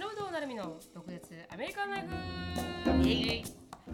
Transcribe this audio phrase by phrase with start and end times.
[0.00, 2.06] 忍となるみの独舌アメリカンライ
[3.02, 3.44] フイエイ。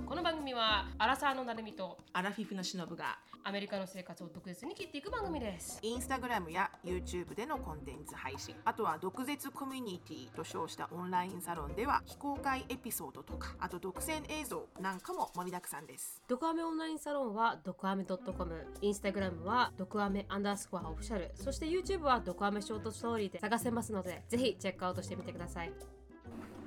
[0.07, 5.81] この番組はアラサーのなるみとアラフィフのしのぶがアメリカの生活を独舌に切っていく番組です。
[5.83, 16.23] インスタグラムや YouTube でのコンテンツ配信あとは毒舌コミュニティと称したオンラインサロンでは非公開エピソードとかあと独占映像なんかも盛りだくさんです。
[16.29, 21.33] ドクアメオンラインサロンはドクアメ .com インスタグラムはドクアメアンダースコアオフィシャル。
[21.35, 25.73] そして YouTube はドクアメショートストーリーで探せますのでぜひチェックアウトしてみてください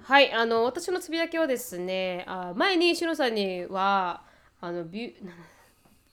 [0.03, 4.23] はいあの私のつぶやきはですねあ前にしのさんには
[4.61, 5.13] あのビュ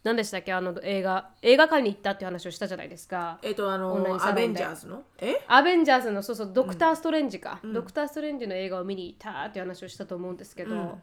[0.05, 3.41] 何でしたっけあの映画映画館に行ったっていう話をしたじゃないですか。
[3.43, 5.03] えっ、とあのアベンジャーズの？
[5.19, 5.43] え？
[5.49, 11.03] アベンジャーズのそうそうドクター・ストレンジか、ドクター・ストレンジの映画を見に行ったっていう話をしたと思うんですけど、うん。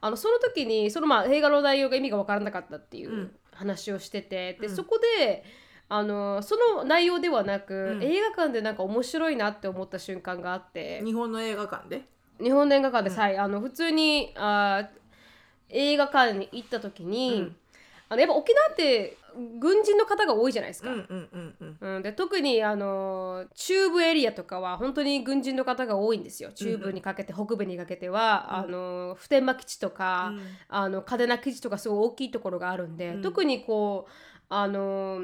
[0.00, 5.42] あのその時にそのまあ映画の内容が意味が分からなかったっていう話をしてて、でそこで
[5.88, 8.02] あのその内容ではなく、ん。
[8.04, 11.02] 映画館でなんか面白いなって思った瞬間があって。
[11.04, 12.02] 日本の映画館で？
[12.40, 14.88] 日本の映画館でさ、あの普通にあ
[15.68, 17.56] 映画館に行った時に、うん。
[18.08, 19.16] あのやっぱ沖縄って
[19.58, 20.90] 軍人の方が多いじゃないですか。
[20.90, 21.96] うんうんうんうん。
[21.96, 26.52] うん、で特にあの中部エリアとかは本当に軍人の方が多いんですよ。
[26.52, 30.40] 中部にかけて、北部にかけては、あの普天間基地とか、うん。
[30.68, 34.12] あの嘉手納基地とかすごい大きいところがあるんで、特にこう
[34.50, 35.22] あの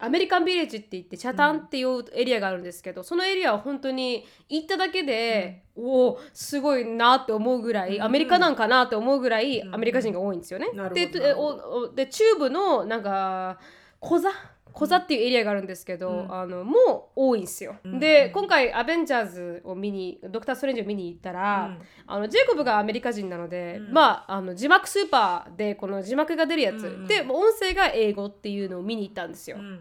[0.00, 8.02] アメリカンビレッジって言ってチャタンっていうエリアがあるんですけど、そのエリアは本当に行っただけで、おおすごいなって思うぐらい、うん。
[8.04, 10.68] アメリカなんかなって思うぐらいアメリカ人が多いんですよね。
[10.94, 13.58] でで中部のなんか
[14.00, 14.30] 小座
[14.78, 16.32] 小座っていうエリアがあるんですけど、うん。
[16.32, 17.74] あのもう多いんですよ。
[17.82, 17.98] うん。
[17.98, 21.82] で今回アベンジャーズを見にドクター・ストレンジを見に行ったら、うん。
[22.06, 23.92] あのジェイコブがアメリカ人なので、うん。
[23.92, 29.56] まああの字幕スーパーでこの字幕が出るやつ、うんうんでもう音声が英語っていうのを見に行ったんですよ。
[29.58, 29.80] うん。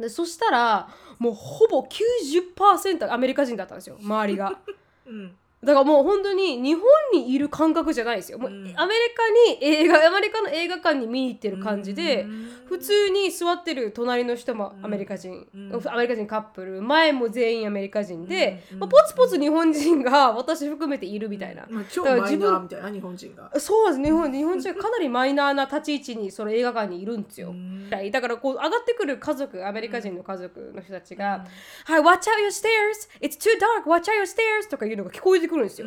[0.00, 0.88] でそしたら
[1.20, 3.96] もうほぼ90%アメリカ人だったんですよ。
[4.02, 4.58] 周りが。
[5.06, 8.38] うんだからもう本当に日本にいる感覚じゃないですよ。
[8.38, 21.64] もううんアメリカに映画アメリカの映画館に見に行ってる感じで、うん普通に座ってる隣の人もアメリカ人、うんアメリカ人カップル前も全員アメリカ人で、うんまあ、ポツポツ日本人が私含めているみたいな。
[21.70, 27.50] まあ、超マイナーみたいな日本人がそうです日本日本人はかなりマイナーな立ち位置にその映画館にいるんですよ。
[27.50, 31.46] うんだからこう上がってくる家族アメリカ人の家族の人たちが
[31.86, 33.08] 「はい、watch out your stairs!
[33.20, 33.84] It's too dark!
[33.88, 35.86] Watch out your stairs!」とかいうのが聞こえてくるんですよ。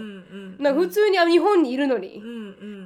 [0.60, 2.22] な普通にあ日本にいるのに。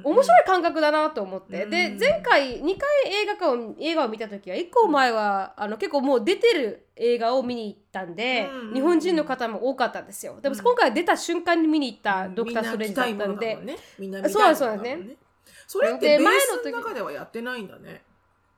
[0.04, 10.38] 面白い感覚だなと思って、うんで前回2回映画館を映画を見た時は1個前はあの結構もう出てる映画を見に行ったんで、うん日本人の方も多かったんですよ。
[10.42, 13.58] でも今回出た瞬間に見に行ったドクター・ストレンジだったんで、
[14.28, 15.16] そうなんですね。
[15.66, 18.02] それってベーで前の時スの中ではやってないんだね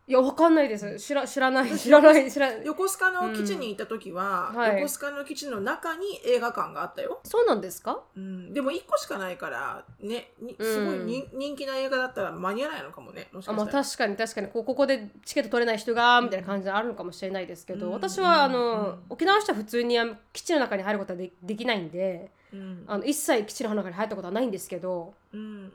[0.09, 1.01] いやわかんないです。
[1.01, 1.77] 知ら知らない。
[1.77, 2.31] 知らない。
[2.31, 4.57] 知らない横須賀の基地に行った時は、うん。
[4.57, 4.81] はい。
[4.81, 8.01] 横須賀の基地の中に映画館があったよ、そうなんですか？
[8.17, 13.27] うん、でも1個しかないからねにすごいに、う人気な映画だったら間に合わないのかもね。
[13.33, 14.47] もしかあまあしたら、確かに確かに。
[14.49, 17.93] こうここでチケット取れない人がみたいな感じであるのかもしれないですけど、うん。
[17.93, 18.99] 私はあの、うん。
[19.11, 19.99] 沖縄の人は普通に
[20.33, 22.85] 基地の中に入ることはでできないんでうん。
[22.87, 25.73] あの一切基地の中に入ったことはないんですけどうん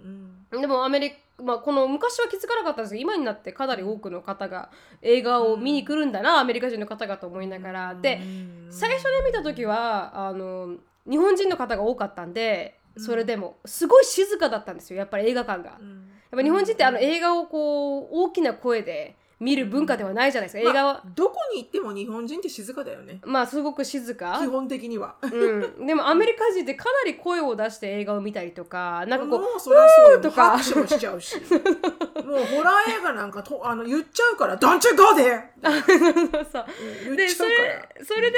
[0.51, 0.61] うん。
[0.61, 2.91] でもアメリカ、まあ、この昔は気づかなかったんです。
[2.91, 4.69] けど今になってかなり多くの方が
[5.01, 8.67] 映画を見に来るんだな、アメリカ人の方がと思いながら、でうん。
[8.71, 10.75] 最初に見た時はあの
[11.09, 15.71] 日本人の方が多かったんでそれでもすごい静かだったんですよやっぱり映画館が。
[15.71, 20.69] やっうんぱ日本人ってあの映画をこう大きな声で見る文化ではないじゃないですか。
[20.69, 20.93] 映画は。
[20.93, 23.19] まあ、どこに行っても日本人って静かだよね。
[23.25, 24.37] まあすごく静か。
[24.39, 25.15] 基本的には。
[25.23, 30.21] うん、でもアメリカ人ってかなり声を出して映画を見たりとかなんかこうもうそりゃそうよ。
[30.21, 30.57] とか。
[30.59, 31.37] 拍手もしちゃうし。
[31.37, 36.65] もうホラー映画なんかとあの言っちゃうから「Don't you go there!」 そうそう
[37.05, 37.69] 言っでそちゃうから。
[37.99, 38.31] れそれでいい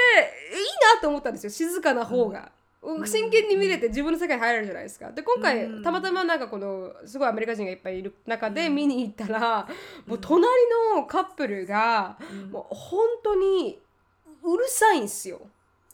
[0.94, 1.50] なと思ったんですよ。
[1.50, 2.50] 静かな方が。
[3.06, 5.10] 真剣に見れて自分の世界に入れるじゃないですか。
[5.10, 5.82] で今回、うん。
[5.82, 9.66] たまたまなんかこのすごいアメリカ人がいっぱいいる中で見に行ったら、
[10.06, 10.46] もう隣
[10.94, 12.50] のカップルが、うん。
[12.50, 13.78] もう本当に
[14.42, 15.40] うるさいんですよ。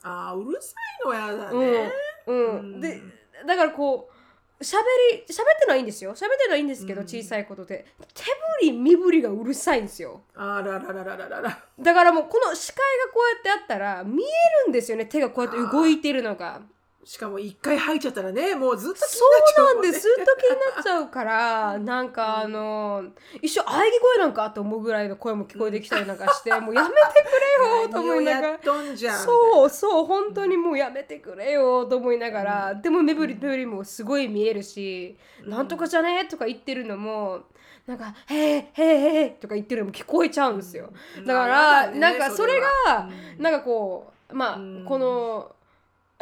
[0.02, 1.72] あーうるさいのやだうん。
[1.72, 1.92] ね、
[2.26, 2.48] うん。
[2.48, 2.80] うん。
[2.80, 3.00] で
[3.46, 4.76] だからこう喋
[5.12, 6.10] り喋ってのはいいんですよ。
[6.12, 7.06] 喋ってのはいいんですけど、うん。
[7.06, 7.86] 小さいことで。
[8.14, 8.30] 手振
[8.62, 10.22] り身振りがうるさいんですよ。
[10.34, 11.58] あららららららら。
[11.78, 14.26] だからもうこの視界がこうやってあったら見え
[14.66, 15.06] るんですよね。
[15.06, 16.60] 手がこうやって動いてるのが
[17.04, 19.24] しかも一回入っちゃったらねもうずっと気になっちそ
[19.62, 20.02] うなんゃうもんねです。
[20.02, 23.04] ずっと気になっちゃうから なんかあの
[23.40, 28.58] 一緒喘ぎ声なんかと思うぐらいの声も聞こえてきたりなんかして もうやめてくれよと思いながら。
[28.60, 37.40] そうそう本当にもうやめてくれよと思いながら、でも目振り目振りもすごい見えるし、なんとかじゃねとか言ってるのも
[37.86, 41.24] なんか「へえへえへえ」とか言ってるのも聞こえちゃうんですよ、うん。
[41.24, 43.08] だから、ねなんかそれがは。
[43.38, 43.42] うん。
[43.42, 44.84] なんかこうまあ、うん。
[44.86, 45.52] この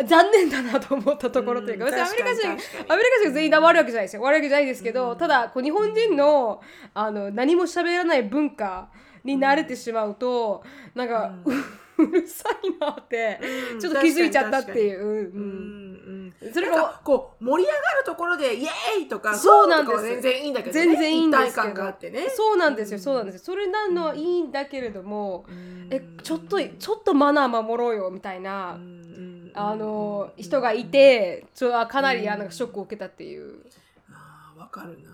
[0.04, 4.22] 残念だなと思ったところというか、うん別にアメリカ人アメリカ人全員悪いわけじゃないですよ。
[4.22, 5.18] 悪いわけじゃないですけど、うん。
[5.18, 6.60] ただこう日本人の
[6.94, 8.90] あの何も喋らない文化
[9.24, 10.62] に慣れてしまうと、
[10.94, 11.34] なんか、
[11.98, 13.40] うるさいなって、
[13.72, 13.80] うん。
[13.80, 15.00] ちょっと気づいちゃったっていう。
[15.00, 15.08] うん。
[15.08, 16.52] うんうん。
[16.52, 21.74] それがこう盛り上がるところでイエーイとかそうなんです全然いいんだけど、ね、全然いいんですけど。
[21.74, 22.28] があってね。
[22.30, 23.54] そうなんですよ、そうなんですすよ。
[23.54, 25.88] それなのはいいんだけれども、うん。
[25.90, 28.98] えちょっとちょっとマナー守ろうよみたいな、うん
[29.54, 33.64] あの人がいてちょかなりあのショックを受けたっていう。
[34.10, 35.10] あーわかるな、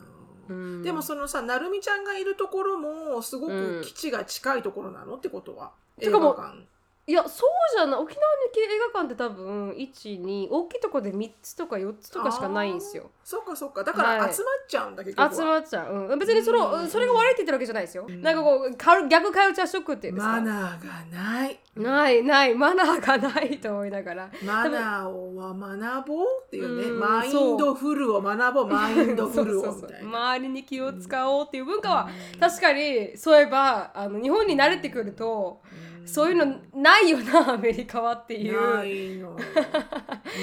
[0.49, 0.83] うん。
[0.83, 3.83] でもそのさなるみちゃんがいるところもすごうん。
[3.83, 5.17] く基地が近いところなの？
[5.17, 6.67] ってことは、映画館
[7.07, 8.01] いやそうじゃない。
[8.01, 13.11] 沖縄の映画館って多分12大きいとこで3つとか4つとかしかないんですよ。
[13.23, 13.85] そっかそっか。
[13.85, 14.35] だからはい。
[14.35, 16.89] 集まっちゃうんだけど、集まっちゃう、うん、別にその、うん。
[16.89, 18.23] それが悪いって言ってるわけじゃないですよ、うん。
[18.23, 21.61] なんかこうカル逆カルチャーショックっていうんですかマナーがない。
[21.77, 22.55] ないない。
[22.55, 24.31] マナーがないと思いながら。
[24.43, 26.85] マナーをは学ぼうっていうね。
[26.85, 27.01] うん。
[27.01, 28.67] マインドフルを学ぼう。
[28.67, 30.09] マインドフルをみたいな。
[30.09, 32.41] 周りに気を使おうっていう文化は、うん。
[32.41, 38.77] 確かにそういえばあの日本に慣れてくると、うんそういうのないよなアメリカはっていう。
[38.77, 39.37] ないのよ。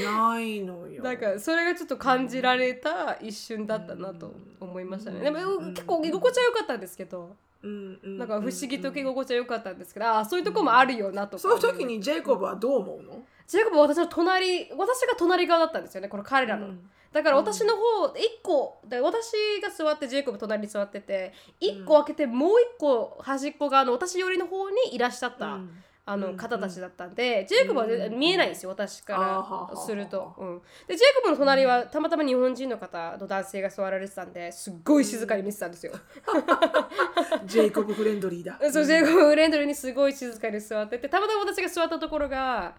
[0.04, 1.02] ないのよ。
[1.04, 5.20] なんかそれがちょっと感じられた一瞬だったなと思いましたね。
[5.22, 5.74] でもうん。
[5.74, 11.42] 結構居心地は良かったんですけど、なんか不思議と居心地は良かったんですけど、ああそういうとこもあるよなとか。
[11.42, 13.24] そういう時にジェイコブはどう思うの？
[13.48, 16.68] ジェイコブは私の隣、私が隣側だったんですよね、この彼らの。
[16.68, 25.54] うんだから私の方、一個、で私が座ってジェイコブ隣に座ってて、一個開けてもう一個端っこ側の私寄りの方にいらっしゃった。
[25.54, 25.84] うん。
[26.04, 26.38] あのうん。
[26.38, 28.18] 方たちだったんで、ジェイコブはうん。
[28.18, 30.62] 見えないんですよ、私からすると、うん。
[30.88, 35.94] で、ジェイコブの隣はたまたま日本人の方の男性が座られてたんですっごい静かに見てたんですよ。
[37.46, 38.58] ジェイコブフレンドリーだ。
[38.72, 42.74] そう、ジェイコブフレンドリーにすごい静かに座ってて、たまたま私が座ったところが、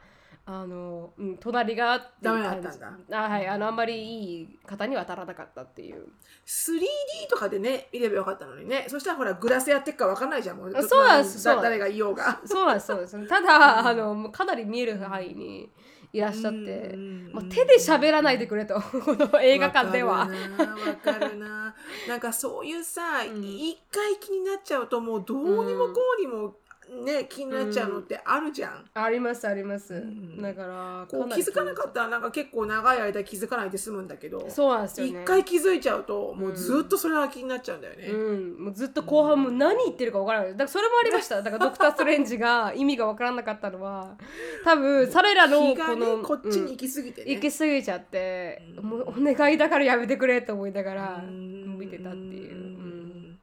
[0.45, 2.99] あの、うん、隣がダメだったんだ。
[3.13, 6.09] あはい、あの、あんまりいい方には当たらなかったっていう。
[6.47, 8.87] 3D とかでね見ればよかったのにね。
[8.89, 10.83] そしたらほらグラスやってっか分かんないじゃんもう。
[10.83, 11.45] そうなんです。
[11.45, 12.41] 誰がいようが。
[12.45, 13.29] そうなんです、そうです。
[13.29, 15.71] ただ、あの、もうかなり見える範囲に
[16.13, 16.59] いらっしゃって、
[16.95, 20.19] うんまあ、手で喋らないでくれと、 この映画館では。
[20.19, 21.75] わかるなわかるな。
[22.09, 23.43] なんかそういうさん。
[23.45, 26.57] 一、回気になっちゃうともうどうにもこうにも
[26.91, 29.95] ね、気になっちゃうのってあるじゃん、ありますります。
[29.95, 30.41] ん。
[30.41, 35.23] だからこう気づかなかったらなんか結構長い間気づかないで済むんだけどそうなんですよ一、ね。
[35.25, 38.17] 回気づいちゃうともうずっとそれは気になっちゃうんだよね、う
[38.61, 40.51] ん、もうずっと後半も何言ってるか分からない。
[40.53, 41.41] だからそれもありました。
[41.43, 44.17] だからドクター・ストレンジが意味が分からなかったのは
[44.65, 48.85] 多分彼らの気がこの、ねこっちにうん行き過ぎてね、行き過ぎちゃって、うん。
[48.85, 51.79] もうお願いだからやめてくれと思いながらうん。
[51.79, 53.39] 見てたっていう、うん。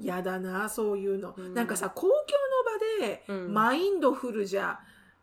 [0.00, 1.54] やだなそういうの、うん。
[1.54, 2.16] なんかさ公共
[3.48, 4.80] マインドフルじゃ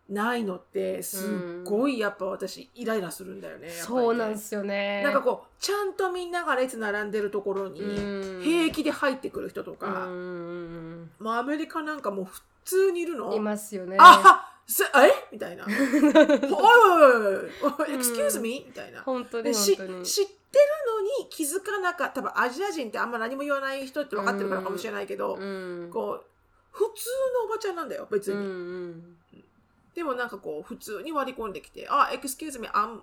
[0.08, 3.66] ないのってすっごいやっぱ私イライラするんだよね。
[3.66, 3.72] ね。
[3.72, 5.02] そうなんですよね。
[5.02, 8.42] なんかこうちゃんとみんなが列並んでるところにうん。
[8.42, 11.10] 平気で入ってくる人とうか、ん。
[11.18, 13.34] もうアメリカなんかもう普通にいるの？
[13.34, 13.96] いますよね。
[13.98, 15.28] あすえ？
[15.32, 15.64] みたいな。
[15.68, 16.22] おいお
[17.32, 18.64] いおい excuse me?
[18.66, 19.02] みたいな。
[19.02, 20.06] 本当にでし本当に。
[20.06, 20.36] 知ってる
[20.94, 22.20] のに気づかなかった。
[22.20, 25.90] 多分アジア人ってあんま何も言わない人って分かってるからかもしれないけど、うん。
[25.92, 26.24] こう
[26.76, 28.46] 普通のおばちゃんなんだよ別に、うんう
[28.88, 29.16] ん。
[29.94, 33.00] でもなんかこう普通に割り込んできて「あ excuse me I'm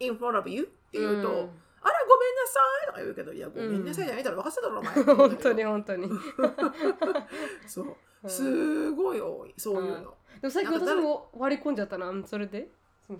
[0.00, 1.50] in front of you」って言うと「うん。
[1.84, 4.94] あらごめんなさい」とか言うけど「いやごめんなさい」じゃないだろ分かってただろお前。
[5.16, 6.08] 本当に本当に。
[7.66, 7.96] そう。
[8.28, 12.68] すごい多いそういうの、でも最近私も割り込んじゃったなうんそれで？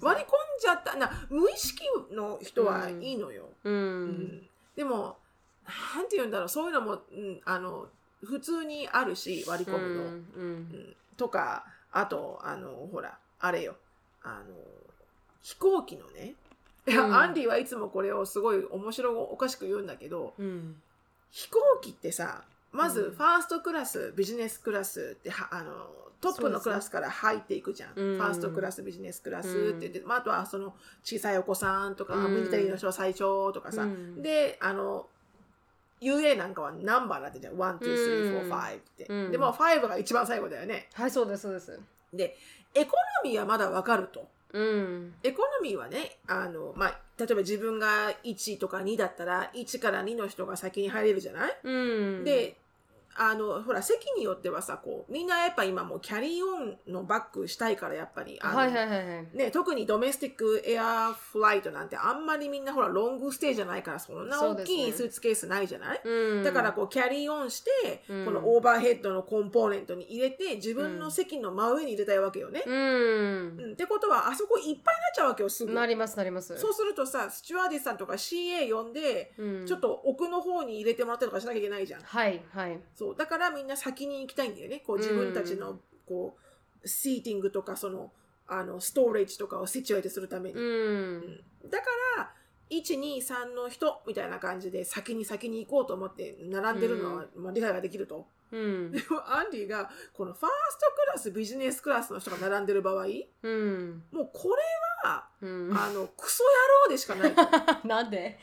[0.01, 0.97] 割り込んじゃった。
[0.97, 4.05] な無意識の人はいいのよ、ううん。
[4.11, 4.49] ん。
[4.77, 5.19] でも
[5.97, 7.89] なんて言うんだろうそういうのも、うん、あの
[8.25, 10.97] 普通にあるし割り込むの、うんうん。
[11.17, 13.77] とかあとあのほらあれよ。
[14.23, 14.55] あの
[15.43, 16.35] 飛行機のね、
[16.87, 17.15] うん。
[17.15, 20.77] アンディはいつもこれをすごい面白おかしく言うんだけどうん。
[21.31, 23.17] 飛行機ってさまずうん。
[23.17, 25.73] ファーストクラス、ビジネスクラスってはあの
[26.21, 28.17] トップのクラスから入っていくじゃん、うん。
[28.19, 29.51] ファーストクラスビジネスクラスっ
[29.81, 32.37] て言って、まあ、あとはその小さいお子さんとか、うん。
[32.37, 34.23] ミリタリーの人は最長とかさ、うん。
[34.23, 35.07] であの
[36.03, 37.55] UA なんかはナンバーだってじゃん。
[37.55, 39.31] 1、2、3、4、5って、うん。
[39.31, 40.89] でも5が一番最後だよね。
[40.95, 41.81] はいそうですそうです。
[42.13, 42.37] で
[42.75, 42.93] エコ
[43.25, 44.29] ノミーはまだわかると。
[44.53, 45.15] うん。
[45.23, 51.71] エコノミーはねあの、まあ、例えば自分が1とか2だったら1から2の人が先に入れるじゃない、う
[52.21, 52.25] ん。
[52.25, 52.57] で
[53.17, 59.37] あのほら席によってはさこうみんなやっぱ今もう carry-on のバッグしたいからやっぱりあの、はいはいはいはい。
[59.37, 72.63] ね、特に domestic air flight なんてあんまりみんなほら long stay じゃないからそんな大きいスーツケースないじゃない、うん、だからこう carry-on して、うんこの overhead の compartment に入れて自分の席の真上に入れたいわけよね。
[72.67, 72.75] うん
[73.59, 74.83] うんってことはあそこいっぱいになっ
[75.15, 75.73] ちゃうわけよすぐ。
[75.73, 76.57] なりますなります。
[76.59, 82.01] そうするとさスチュワーデスさんとか CA 呼んで、うんちょっと奥の方に入れてもらったりとかしなきゃいけないじゃん。
[82.01, 82.81] はいはい。
[83.03, 83.17] そう。
[83.17, 84.83] だからみんな先に行きたいんだよね。
[84.87, 86.37] こう自分たちのこ
[86.83, 88.13] うシーティングとかその
[88.47, 91.41] あのストーレージとかをシチュエートするために、うん。
[91.69, 91.85] だか
[92.19, 92.33] ら
[92.71, 98.27] 123の人みたいな感じで先に先に行こうと思って並んでるのは、まあ、理解ができると。
[98.53, 98.93] うん。
[98.93, 98.99] で。
[99.11, 103.07] もアンディがこのファーストクラスビジネスクラスの人が並んでる場合
[103.43, 104.03] うん。
[104.13, 104.92] もうこれは
[105.41, 105.77] うん。
[105.77, 106.51] あのクソ野
[106.87, 107.35] 郎でしかない
[107.85, 108.39] なんで？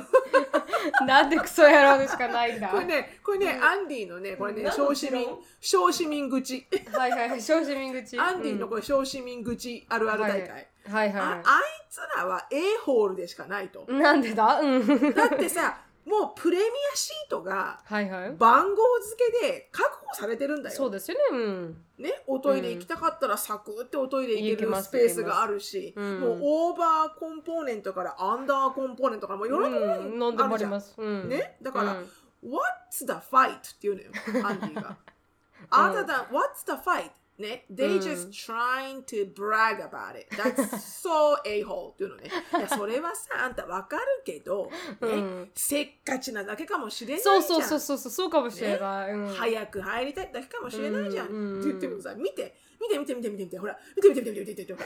[1.06, 2.68] なんでクソ野郎でしかないんだ？
[2.68, 5.24] これねこれね、アンディのねこれね小市民
[5.60, 8.18] 城小市民口はいはいはい、小市民口。
[8.20, 13.84] アンディのこれ小市民口あるある大会、はいあはあいつらは A ホールでしかないと。
[13.88, 13.92] い。
[13.92, 14.60] なんでだ？
[14.60, 15.14] うん。
[15.14, 15.78] だってさ、
[16.10, 18.32] もうプレミアシートがはいはい。
[18.36, 20.76] 番号付けで確保されてるんだよ。
[20.76, 21.38] そうですよね。
[21.38, 21.84] うん。
[21.98, 30.70] ね、おトイレ行きたかったらサクっておトイレ行ける行けますスペースがあるし、行けますもうオーバーコンポーネントからアンダーコンポーネントからもういろんなところにうん、飲んああるじゃん。
[30.70, 30.94] ります。
[30.98, 31.28] うん。
[31.28, 32.08] ね、だから、うん
[32.42, 33.56] What's the fight?
[33.76, 34.10] っていうのよ、
[34.46, 34.96] アンディが。
[35.70, 37.10] Other than What's the fight?
[37.40, 40.28] ね、They うん just trying to brag about it.
[40.36, 42.30] That's so a-hole っていうのね。
[42.56, 44.70] いや、それはさ、あんたわかるけど、ね、
[45.00, 47.42] うんせっかちなだけかもしれないじゃん。
[47.42, 49.12] そうそうそうそうそう、かもしれない。
[49.12, 51.28] うん早く入りたいだけかもしれないじゃん。
[51.28, 54.84] うんって言ってもさ、見て、見て見て見て見て見て、ほら、見て見て見て見て見て見て、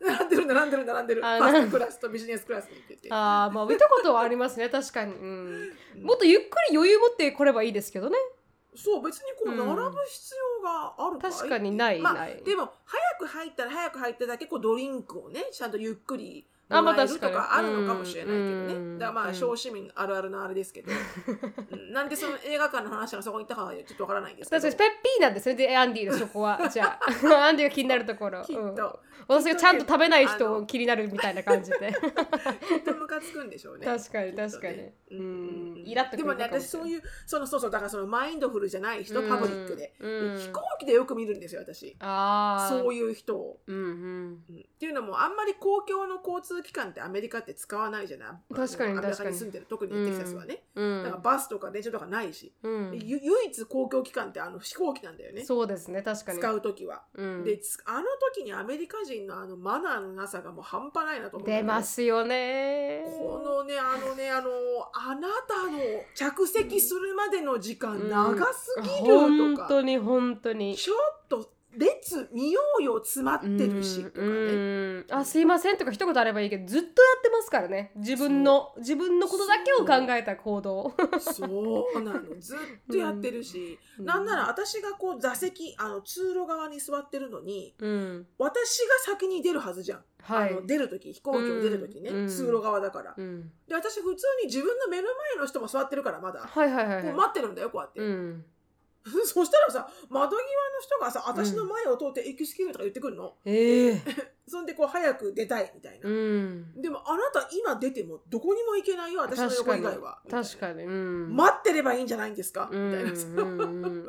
[0.00, 1.20] 並んでる並んでる並んでる。
[1.20, 3.08] フあァーストクラスとビジネスクラスにって言って。
[3.12, 5.12] ああ、まあ見たことはありますね、確かに。
[5.14, 5.72] うん。
[6.02, 8.16] もっとゆっくり余裕持って来ればいいですけどね。
[8.76, 9.58] そう、別にこう、うん。
[9.58, 20.90] 並ぶ必要があるかい確かにないまあない、でも早く入ったら早く入っただけこうドリンクをねちゃんとゆっくりあまあると確かあるのかもしれないけどうんねだからまあうん小市民あるあるのあれですけど。
[21.70, 21.92] うん。
[21.92, 24.62] なんでその映画館の話がそこに行ったかはちょっとわからないんですけど。
[24.62, 26.60] 確かにペッピーなんですね、で、アンディのそこは。
[26.68, 27.06] じゃあ、
[27.46, 28.42] アンディが気になるところ。
[28.42, 28.76] きっと、うん。
[29.28, 31.94] 私がちゃんと食べない人あの気になるみたいな感じで。
[32.68, 33.86] きっとムカつくんでしょうね。
[33.86, 34.82] 確かに確かに。
[34.82, 35.74] ううん。
[35.74, 35.76] ん。
[35.86, 39.94] イラっとくでもね私そういうそのそうそうだからそのマインドフルじゃない人パブリックで。
[39.98, 41.96] 飛行機でよく見るんですよ私。
[42.00, 42.68] ああ。
[42.68, 43.60] そういう人を。
[43.66, 43.84] うんうん。
[43.84, 44.58] うん。
[44.58, 48.54] っていうのもあんまり公共の交通機関ってアメリカって使わないじゃない？
[48.54, 51.02] 確かにアメリカにに住んでる特にテキサスはね、うん。
[51.02, 52.98] だからバスとか電車とかないし、うん。
[53.02, 55.44] ゆ唯一公共機関ってあの飛行機なんだよね。
[55.44, 56.38] そうですね、確かに。
[56.38, 57.44] 使う時は、うん。
[57.44, 63.04] でつあの時にアメリカ人のあのマナーのなさがもう半端ないなと思うんだけ出どますよね。
[63.18, 64.50] このねあのねあの
[64.94, 65.78] あなたの
[66.14, 70.76] 着席するまでの時間長すぎるとか、本当に本当に。
[70.76, 75.06] ちょっと列見ようよ詰まってるしとかね、うん。
[75.10, 77.92] あすいませんとか一言あればいいけどずっとやってますからね。
[77.96, 81.46] 自分の自分のことだけを考えた行動そ
[81.94, 82.58] うなのずっ
[82.90, 84.04] とやってるし、うん。
[84.04, 88.26] なんなら私がこう座席あの通路側に座ってるのにうん。
[88.38, 90.50] 私が先に出るはずじゃん、はい。
[90.50, 92.28] あの出る時飛行機を出る時ね、うん。
[92.28, 93.50] 通路側だから、うん。
[93.68, 97.04] で私普通に自分の目の前の人も座ってるからまだ、はいはいはいはい。
[97.04, 98.44] こう待ってるんだよこうやって、うん
[99.24, 103.36] そしたらさ窓際の人がさ私の前を通って「エクスキューズ」とか言ってくるの。
[103.44, 104.02] ええ。
[104.48, 106.80] そんでこう早く出たいみたいな、うん。
[106.80, 110.22] でもあなた今出てもどこにも行けないよ私の横以外は。
[110.30, 110.84] 確かに。
[110.84, 111.34] うん。
[111.34, 113.60] 待ってればいいんじゃないんですか、うんみたいなさうん。
[113.60, 113.62] う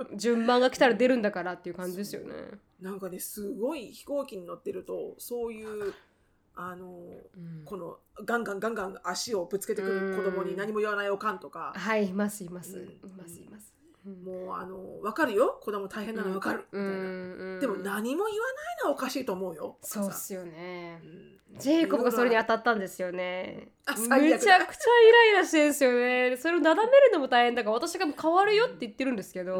[0.04, 2.34] ん順番が来たら出るんだからっていう感じですよね。
[2.80, 5.94] なんかねすごい飛行機に乗ってるとそういう
[6.56, 6.88] あの
[7.36, 7.64] うん。
[7.66, 12.78] このガンガンガンガン足をぶつけてくる子供に何も言わないおかんとか、はいいますいます。
[12.78, 12.86] うん。
[12.86, 13.72] いますいます。
[13.72, 13.77] うん
[14.08, 15.60] もうあの分かるよ？
[15.62, 16.94] 子供大変なの分かる、みたいな、う
[17.58, 19.78] んでも何も言わないのはおかしいと思うよ。
[19.82, 21.02] そうっすよね。
[21.52, 21.60] うん。
[21.60, 23.70] ジェイコブがそれに当たったんですよね。
[23.86, 24.60] あむちゃくちゃイラ
[25.32, 26.38] イラしてるんですよね。
[26.38, 29.58] それをなだめるのも大変だから私が変わるよって言ってるんですけど、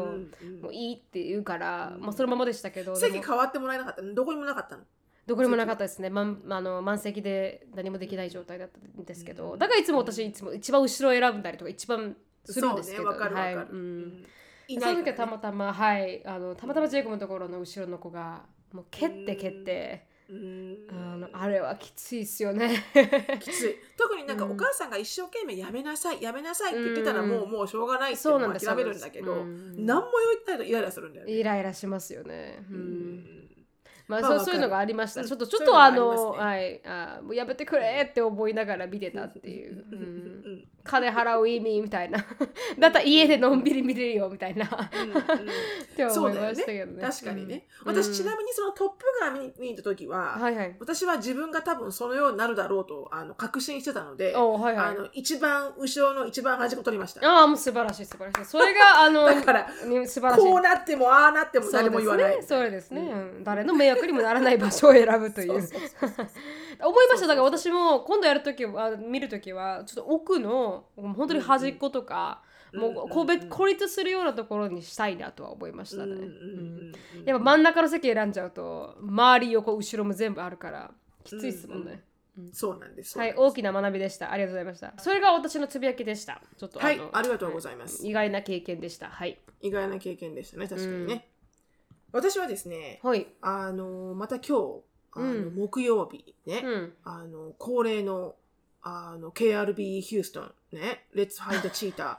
[0.62, 2.02] もういいって言うから、うん。
[2.02, 4.14] まあ、そのままでしたけど、席変わってもらえなかったの？
[4.14, 4.82] どこにもなかったの？
[5.26, 6.08] どこにもなかったですね。
[6.08, 9.58] 満あの満席で何もできない状態だったんですけど、うん。
[9.58, 12.16] だからいつも私いつも一番後ろを選んだりとか一番
[12.52, 14.26] するんですけど、ねわかるわかる、はいうん。
[14.68, 20.76] いその時はたまたま、はい、あのたまたまジェイコブのところの後ろの子がもう蹴って蹴って、うん。
[20.90, 22.84] あのあれはきついっすよね。
[23.40, 23.76] きつい。
[23.96, 27.30] 特になんかうんお母さんが一生懸命やめなさいやめなさいって言ってたらうん。
[27.30, 31.32] もうもうしょうがないって諦めるんだけど何も言ってないとイライラするんだよね。
[31.32, 32.62] イライラしますよね。
[32.70, 32.80] ううん。
[32.80, 33.38] ん
[34.06, 35.20] まあ、まあそうそういうのがありました。
[35.20, 35.26] うん。
[35.28, 36.38] ちょっとちょっとあの、ね。
[36.38, 40.47] はい、あもうやめてくれって思いながら見てたっていう、ううんん、
[40.84, 42.18] 金払う意味みたいな。
[42.78, 44.64] だったら家でのんびり見れるよみたいな。
[44.66, 44.68] っ
[45.94, 47.02] て思いましたけどね。
[47.02, 47.94] 確かにね、うん。
[47.94, 50.76] 私ちなみにそのトップガン見に行った時は、はいはい。
[50.80, 54.86] 私は自分が多分そのようになるだろうとあの確信してたので、おはいはい。
[54.86, 57.20] あの一番後ろの一番端っこ取りました。
[57.28, 58.44] ああもう素晴らしい素晴らしい。
[58.46, 60.42] それがあの だからね素晴らしい。
[60.42, 62.42] こうなってもああなっても誰も言わない。
[62.42, 63.02] そうですね。
[63.02, 63.44] ね、うん。
[63.44, 65.68] 誰の迷惑にもならない場所を選ぶという
[66.80, 67.26] 思いました。
[67.26, 72.42] だから私も今度やるときは見るときはちょっと奥の本当に端っことか、
[72.74, 77.24] もう個別孤立するようなところにしたいなとは思いましたね、うんうんうんうんうん。
[77.24, 80.90] やっぱ真ん中の席選んじゃうと周り横後ろも全部あるから
[81.24, 82.04] きついですもんね、
[82.52, 83.18] そうなんです。
[83.18, 84.30] はい大きな学びでした。
[84.30, 84.92] ありがとうございました。
[84.98, 86.42] それが私のつぶやきでした。
[86.56, 88.06] ちょっとはいのありがとうございます。
[88.06, 89.08] 意外な経験でした。
[89.08, 89.38] はい。
[89.60, 91.28] 意外な経験でしたね、確かにね。
[92.12, 93.26] 私はですね、はい。
[93.42, 94.82] あの、また今日、
[95.12, 95.54] あの、うん。
[95.54, 96.92] 木曜日ね、うん。
[97.04, 98.34] あの、恒例の、
[98.82, 102.18] あの、KRB ヒューストンね、Let's Hide the Cheetah。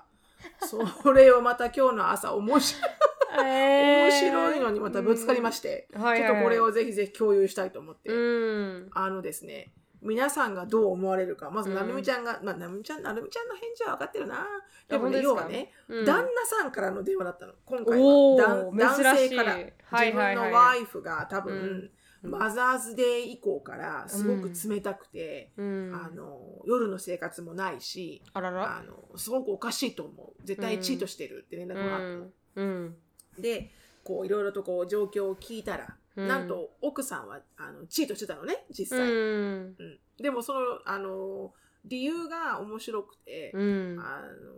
[1.04, 2.92] それをまた今日の朝、面白い。
[3.38, 8.90] 面白いのにまたぶつかりまして、ちょっとこれをぜひぜひ共有したいと思って、うん。
[8.94, 11.76] あのですね、皆さんがどう思われるか、まず、うん。
[11.76, 14.48] なるみちゃんが、まあ、なるみちゃん、なるみちゃんの返事は分かってるな。
[14.88, 16.06] でもね、要はね、うん。
[16.06, 17.54] 旦那さんからの電話だったの。
[17.66, 18.72] 今回おは。
[18.74, 19.54] 男性から。
[19.54, 20.08] はい。
[20.08, 25.92] 自分のワイフが多分、うんマザーズデー以降からすごく冷たくて、うん。
[25.94, 28.78] あの、夜の生活もないし、あらら。
[28.78, 30.46] あの、すごくおかしいと思う。
[30.46, 32.28] 絶対チートしてるって連絡があったの。
[32.56, 32.96] うん。
[33.38, 33.72] で、
[34.04, 36.28] こう、いろいろとこう、状況を聞いたら、うん。
[36.28, 39.08] なんと奥さんはあのチートしてたのね、実う際。
[39.08, 39.12] ん。
[39.12, 40.00] うん。
[40.18, 41.54] でもその、あの、
[41.86, 43.98] 理由が面白くて、うん。
[44.00, 44.54] あの、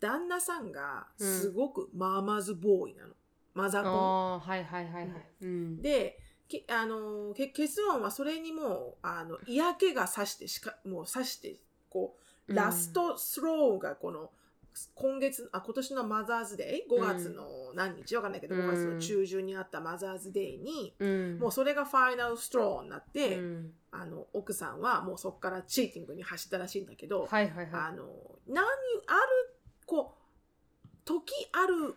[0.00, 3.14] 旦那さんがすごくママズボーイなの。
[3.54, 4.40] マザコン。
[4.40, 5.08] はいはいはい
[5.80, 11.56] で、けあのけ結論はそれにもうあの嫌気がさしてしかもうさして
[11.88, 12.16] こ
[12.48, 14.30] うラストスローがこの
[14.94, 18.16] 今月あ今年のマザーズデー5月の何日？
[18.16, 18.62] わかんないけど、うん。
[18.62, 21.38] 5月の中旬にあったマザーズデーに、うん。
[21.38, 23.72] もうそれがファイナルストローになって、うん。
[23.92, 28.04] あの奥さんはもうそこからチーティングに走ったらしいんだけど、はいはいはあの
[28.48, 31.94] 何あるこう時ある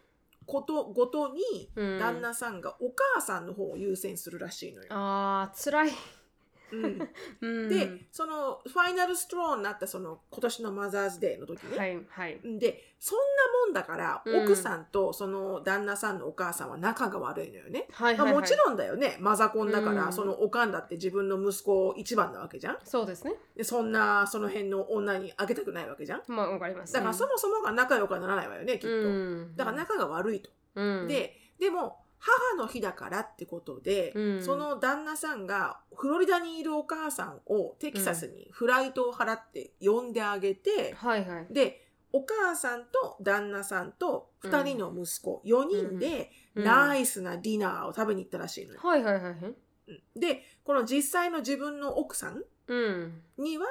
[0.47, 4.87] ことごとに旦那さんがお母さんの方を優先するらしいのよ。
[4.89, 5.91] あー辛い
[6.71, 7.09] うん。
[7.41, 7.69] うん。
[7.69, 12.59] で、そのファイナルストローになったその今年のマザーズデーの時ね、はいはい。
[12.59, 13.23] でそんな
[13.65, 14.43] もんだから、うん。
[14.43, 17.87] 奥さんとその旦那さんのお母さんは仲が悪いのよね。
[17.91, 18.33] はいはいはい。
[18.33, 19.17] まあもちろんだよね。
[19.19, 20.13] マザコンだから、うん。
[20.13, 22.79] そのおかんだって自分の息子一番なわけじゃん。
[22.83, 23.35] そうですね。
[23.55, 26.23] でそんなその辺の女にあげたくないわけじゃん。
[26.27, 26.93] まあわかります。
[26.93, 29.55] だからそもそもが仲良くはならないわよねきっと、うん。
[29.55, 31.07] だから仲が悪いと、うん。
[31.07, 34.43] ででも母の日だからってことで、うん。
[34.43, 41.47] その旦那さんがフロリダにいるお母さんをテキサスにフライトを払って呼んであげて、はいはい。
[41.53, 48.79] でお母さんと旦那さんと2人の息子、4人でうんナイスなディナーを食べに行ったらしいのよ。
[48.81, 49.33] はいはいはいはい。
[49.43, 50.19] うん。
[50.19, 53.21] でこの実際の自分の奥さんうん。
[53.37, 53.65] には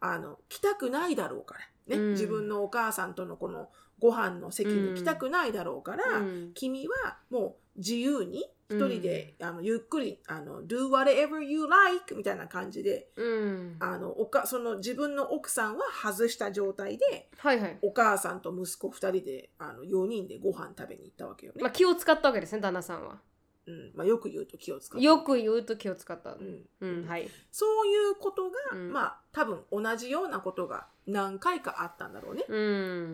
[0.00, 1.54] あの来たくないだろうか
[1.88, 2.02] ら、ね。
[2.02, 2.10] うん。
[2.12, 6.50] 自分のお母さんとのこのご飯の席に来たくないだろうから、うん。
[6.54, 13.76] 君はもう自由に一人で、あのゆっくりあの do whatever you like みたいな感じでうん。
[13.80, 17.78] あのおかその自分の奥さんは外した状態ではいはい。
[17.82, 23.18] お母さんと息子2人であの4人でご飯食べに行ったわけよね、まあ気を使ったわけですね旦那さんは。
[23.66, 23.92] うん。
[23.94, 26.32] まあ、よく言うと気を使うよく言うと気を使った。
[26.32, 27.28] うん、うんはい。
[27.50, 28.92] そういうことが、うん。
[28.92, 32.58] まあ多分同じようなことが何回かあったんだろうね、う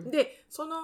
[0.07, 0.11] ん。
[0.11, 0.75] でその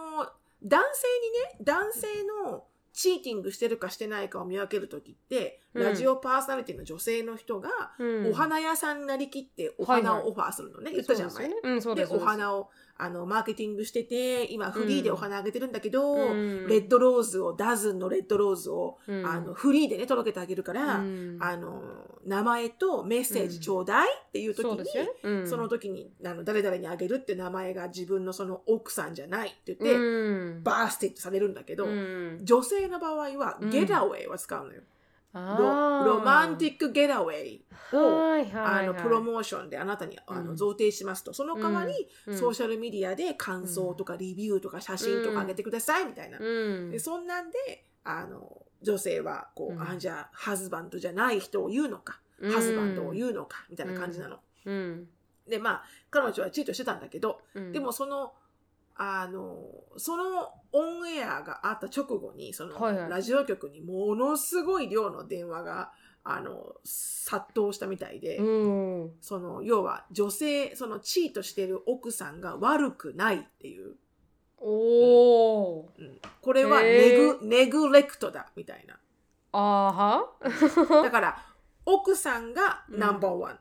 [0.63, 1.07] 男性
[1.55, 2.07] にね男性
[2.49, 5.83] のチーティングしてるかしてないかを見分ける時って、うん。
[5.83, 8.31] ラジオパーソナリティの女性の人が、うん。
[8.31, 11.79] お花屋さんになりきってお花をオファーするのね、言ったじゃん前。
[11.79, 16.67] そうですよねでお花をあのマーケティングしてて今フリーでお花あげてるんだけど、うん。
[16.67, 19.25] レッドローズをダズンのレッドローズを、うん。
[19.25, 21.37] あのフリーでね届けてあげるから、うん。
[21.39, 21.81] あの
[22.25, 30.63] 名前とメッセージちょうだいっていう時に、そその時にあの誰々にあげるって名前が自分のその奥さんじゃないって言って、うん。
[30.63, 32.39] バースティットされるんだけど、うん。
[32.43, 33.69] 女性の場合はうん。
[33.69, 34.81] ゲタウェイは使うのよ。
[35.37, 40.55] あロロマンティィックゲタウェイを、あのプロモーションであなたにあのうん。
[40.55, 41.93] 贈呈しますと、その代わり、
[42.25, 42.37] うん。
[42.37, 46.39] ソーシャルメディアで感想とかレビューとか写真とか上げてくださいみたいな。
[46.39, 46.91] うん。
[46.91, 47.57] でそんなんで
[48.03, 49.81] あの女性はこう、うん。
[49.81, 54.37] あじゃあハズバンドじゃない人を言うのか、ハズバンドを言うのかみたいな感じなの。
[54.65, 55.07] うん。
[55.47, 57.71] でまあ彼女はチートしてたんだけど、うん。
[57.71, 58.33] でもその
[58.97, 59.57] あの
[59.97, 60.23] その
[60.71, 63.09] オンエアがあった直後にその、はいはい。
[63.09, 65.91] ラジオ局にものすごい量の電話が
[66.23, 68.43] あの殺到したみたいで、う
[69.05, 69.11] ん。
[69.21, 73.95] その要は女性その地位としてる奥さんが悪くないっていう、
[74.57, 74.69] お
[75.79, 76.19] おうん。
[76.41, 78.97] これはネへグネグレクトだみたいな。
[79.53, 80.49] あー
[80.89, 81.03] は？
[81.03, 81.37] だから
[81.85, 83.59] 奥さんがナンバーワン、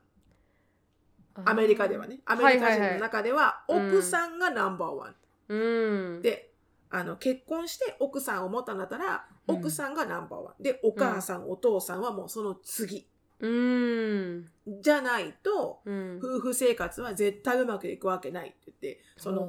[1.45, 2.21] アメリカではね。
[2.25, 5.15] アメリカ人の中では奥さんがナンバーワン、
[5.49, 6.23] うん。
[6.23, 6.51] で
[6.91, 9.57] あの結婚して奥さんを持ったんだったらうん。
[9.57, 13.07] 奥さんがナンバーワン、でお母さん、お父さんはもうその次。
[13.39, 14.51] うん。
[14.81, 16.19] じゃないとうん。
[16.23, 19.43] 夫婦生活は絶対うまくいくわけないって言ってその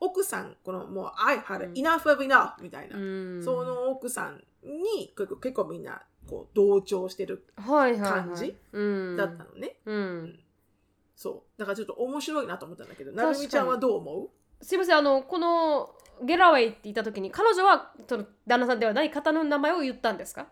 [0.00, 1.72] 奥さんこのもう「I had うん。
[1.72, 3.42] enough of enough」みたいな、うん。
[3.42, 8.10] その奥さんに結構結構みんなこう同調してるはいはいはい。
[8.26, 8.82] 感じう
[9.14, 9.16] ん。
[9.16, 10.38] だったのね、うん。
[11.16, 11.58] そう。
[11.58, 14.30] だからちょっと面白いなと思ったんだけどなるみちゃんはどう思
[14.62, 15.90] すいませんあのこの
[16.24, 20.46] ゲラウェイって言った時に彼女はその旦那さんではない方の名前を言ったんですか？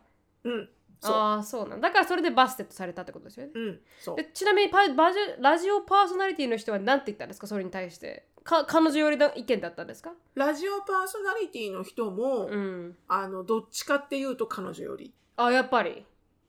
[0.45, 0.69] ううん。
[1.01, 1.15] そう。
[1.15, 1.91] ああそうなんだ。
[1.91, 3.53] からそれでバステットされたってことですよね。
[3.55, 4.17] うんそう。
[4.17, 7.47] でちなみにパバジラジオパーソナリティの人は何て言ったんですか？
[7.47, 8.27] それに対して。
[8.43, 10.13] か彼女よりの意見だったんですか？
[10.35, 12.97] ラジオパーソナリティの人も、うん。
[13.07, 16.05] あのどっちかっていうと彼女より、あやっぱり。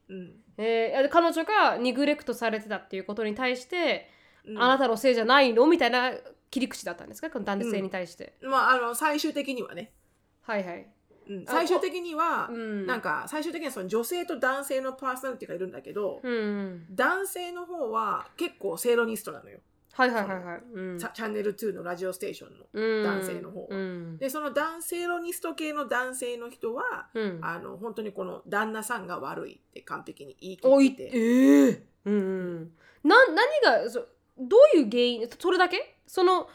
[0.08, 0.32] うん。
[0.58, 4.08] えー、彼女がニグレクトされてたっていうことに対して、
[4.46, 4.62] うん。
[4.62, 5.66] あなたのせいじゃないの？
[5.66, 6.12] みたいな
[6.52, 7.30] 切り口だったんですか？
[7.30, 9.90] この男性に対して、まああの最終的にはね、
[10.42, 10.86] はいはい、
[11.30, 16.86] うん、あ最終的には、うん、なんか最終的にはその女性と男性のパーソナリティがいるんだけど、うんうん。
[16.90, 19.60] 男性の方は結構セイロニストなのよ、
[19.92, 22.66] はいはいはいはい、うんチャンネル2のラジオステーションの。
[22.74, 23.04] うん。
[23.04, 23.68] 男性の方は。
[23.70, 24.18] うん。
[24.18, 31.18] でその男セイロニスト系の男性の人は、うん、あの本当にこの旦那さんが悪いって完璧に言いおい切ってて。
[31.18, 32.72] ええうんうん、
[33.04, 33.16] な
[33.62, 34.06] 何がそ
[34.38, 35.28] どういう原因？
[35.38, 35.91] それだけ？
[36.06, 36.48] その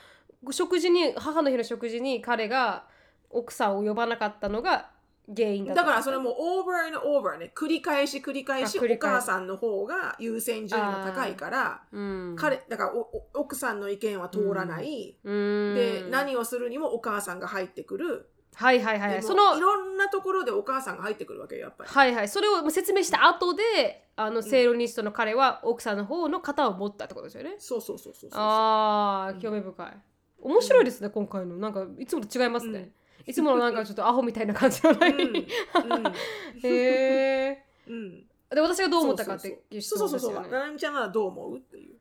[0.52, 2.86] 食事に母の日の食事に彼が
[3.30, 4.92] 奥さんを呼ばなかったのが
[5.36, 5.82] 原因だった。
[5.82, 8.80] だからそれもオーバーオーバーね繰り返し繰り返し。
[8.80, 12.94] お母さんの方が優先順位が高いからうん、彼だから
[13.34, 15.76] 奥さんの意見は通らない、うん。
[15.76, 19.24] で何をするにもお母さんが入ってくる、はいはいはい。
[19.24, 21.90] そのいろんなところでお母さんが入ってくるわけよやっぱり。
[21.90, 22.28] はいはい。
[22.28, 27.56] それを説明した後であのセイロニストの彼は奥さんの方の肩を持ったってことですよね。
[27.60, 29.98] そうそうそうそうそうあー興味深い。
[30.42, 31.58] 面白いですね、今回の。
[31.58, 32.92] なんかいつもと違いますね、
[33.26, 35.14] いつものなんかちょっとアホみたいな感じのない、
[36.64, 38.26] へえうん。
[38.50, 40.20] で私がどう思ったかっていう質そうそう。
[40.20, 41.96] そうそう問ですよねななみちゃんならどう思うっていう。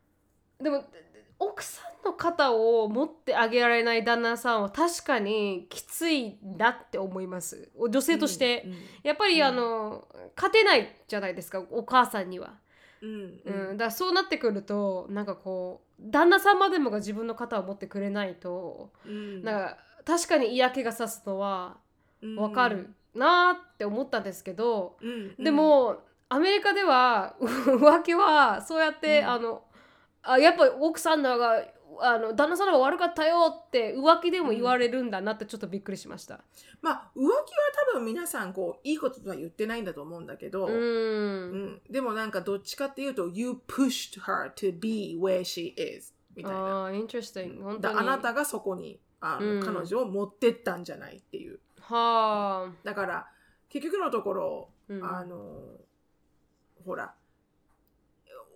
[0.62, 0.84] でも
[1.38, 7.70] 奥さんの肩を持ってあげられない旦那さんは確かにきついなって思います。
[7.90, 12.54] 女性として、うんやっぱり、うんあの勝てないじゃないですかお母さんには、
[13.02, 19.42] うんううんんだからそうなってくるとなんかこう旦那さんまでもが自分の肩を持ってくれないと、うん。
[19.42, 21.78] なんか確かに嫌気がさすのは
[22.22, 22.36] うん。
[22.36, 25.36] わかるなーって思ったんですけど、うん。
[25.42, 25.96] でも
[26.28, 29.28] アメリカでは 浮気はそうやって、うん。
[29.28, 29.62] あの
[30.26, 31.64] あやっぱ奥さんの方が
[31.98, 36.40] あの旦那さんの方が悪かったよって浮気でも言われるんだなってちょっとびっくりしました。
[36.82, 37.32] まあ浮気は
[37.92, 46.58] 多分皆さんこういいこととは言ってないんだと思うんだけど、ううんんでもなんかどっちかっていうと You pushed her to be where she is みたいな。
[46.58, 47.62] ああ、interesting。
[47.62, 48.00] 本当だに。
[48.00, 51.60] あなたがそこにあの、うん彼女を持ってったんじゃないっていう。
[51.80, 52.72] はあ。
[52.84, 53.26] だから
[53.68, 55.60] 結局のところ、うんあの
[56.84, 57.14] ほら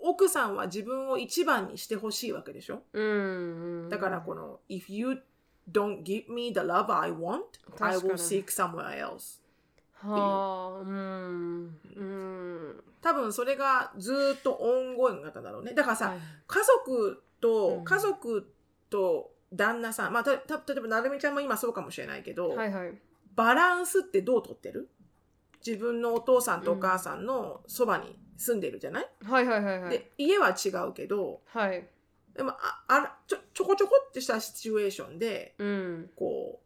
[0.03, 2.83] 奥さんは自分を一番にしてほしいわけでしょ？
[2.93, 3.89] うん。
[3.89, 5.23] だからこの、If you
[5.71, 7.43] don't give me the love I want,
[7.79, 9.41] I will seek somewhere else.
[9.95, 10.81] はあ。
[10.81, 11.79] うん。
[11.97, 12.85] うん。
[13.03, 15.73] 多分それがずーっとオンゴインだったんだろうね。
[15.75, 18.53] だからさ、はい家族と、うん家族
[18.91, 22.95] と旦那さん、まあ、たた例えばなるみちゃんも今そうかもしれないけど、はいはい。
[23.35, 24.89] バランスってどうとってる？
[25.65, 29.91] 自分のお父さんとお母さんのそばに住んでるじゃない、はいはいはいはい。
[29.91, 31.87] で家は違うけどはい。
[32.35, 36.11] でもああらちょちょこちょこってしたシチュエーションでうん。
[36.17, 36.61] こ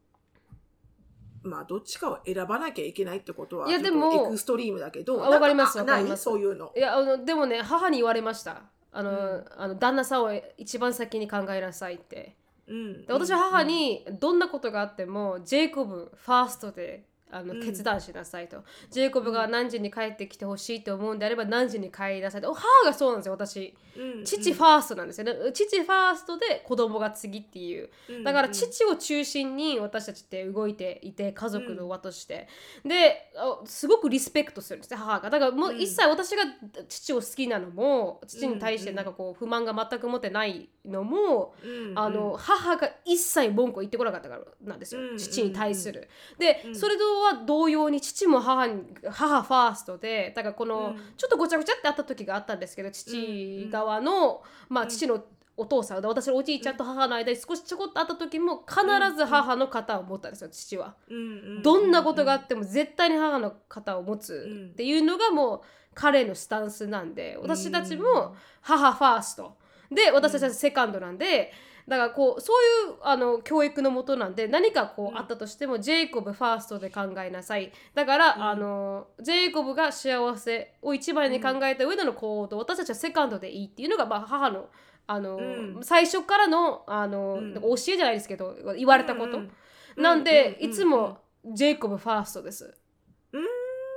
[1.44, 6.08] うまあどっちかを選ばなきゃいけないってことはいやちょっとでもエクストリームだけどあわかりますかります。
[6.08, 6.18] ない？
[6.18, 6.72] そういうの？
[6.76, 8.62] いやあのでもね母に言われました。
[8.92, 9.44] あの,、うん。
[9.56, 12.36] あの旦那さんを一番先に考えなさいって。
[12.68, 13.04] うん。
[13.04, 17.04] で私は母にどんなことがあっても、ジェイコブファーストで
[17.34, 17.60] あのうん。
[17.60, 23.74] 決断しなさいと、ジェイコブが何時に帰ってきてほしいと思うんであれば何時に帰りなさいとお母がそうなんですよ私。
[23.96, 24.24] うん。
[24.24, 25.52] 父ファーストなんですよね。
[25.52, 27.90] 父ファーストで子供が次っていう。
[28.08, 28.24] うん。
[28.24, 32.48] だから父を中心に私たちって動いていて家族の輪として、
[32.84, 35.30] であすごくリスペクトするんですね母が。
[35.30, 35.80] だからもううん。
[35.80, 36.42] 一切私が
[36.88, 46.08] 父を好きなのも父に対してなんかこう不満が全く持ってないのも、うんあの母が一切文句を言ってこなかったからなんですよ、うん父に対する。
[46.38, 46.76] で、うん。
[46.76, 50.96] それとは同様に父も母に母ファーストでだからこの、うん。
[51.16, 55.24] ちょっとごちゃごちゃってあった時があったんですけど父側の、まあ父の
[55.56, 58.82] お父さんで私のおじいちゃんと母の間に少しちょこっとあった時も必
[59.16, 60.96] ず母の肩を持ったんですよ父は。
[61.08, 61.20] うんう
[61.60, 61.62] ん。
[61.62, 65.60] どんなことがあっても絶対に母の肩を持つっていうのがもう
[65.94, 69.56] 彼のスタンスなんで私たちも母ファースト
[69.90, 71.52] で私たちはセカンドなんで
[71.86, 72.52] だからこうそ
[72.88, 77.72] ういうあの教育のもとなんで何かこうあったとしてもジェイコブファーストで考えなさい。
[77.94, 84.68] だから、あのジェイコブが幸せを一番に考えた上での行動私たちはセカンドでいいっていうのが、まあ、母の
[85.06, 85.80] あの、うん。
[85.82, 89.50] 最初からのあの、教えじゃないですけど言われたこと、うん
[89.96, 90.70] なんで、うん。
[90.70, 92.76] いつもジェイコブファーストです。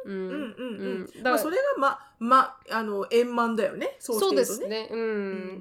[0.07, 0.37] うんうんうん。
[0.37, 1.05] うんうん。
[1.05, 3.95] だからまあそれがままあの円満だよね。
[3.99, 4.89] そうそうでしてるとすね。
[4.91, 4.99] うん。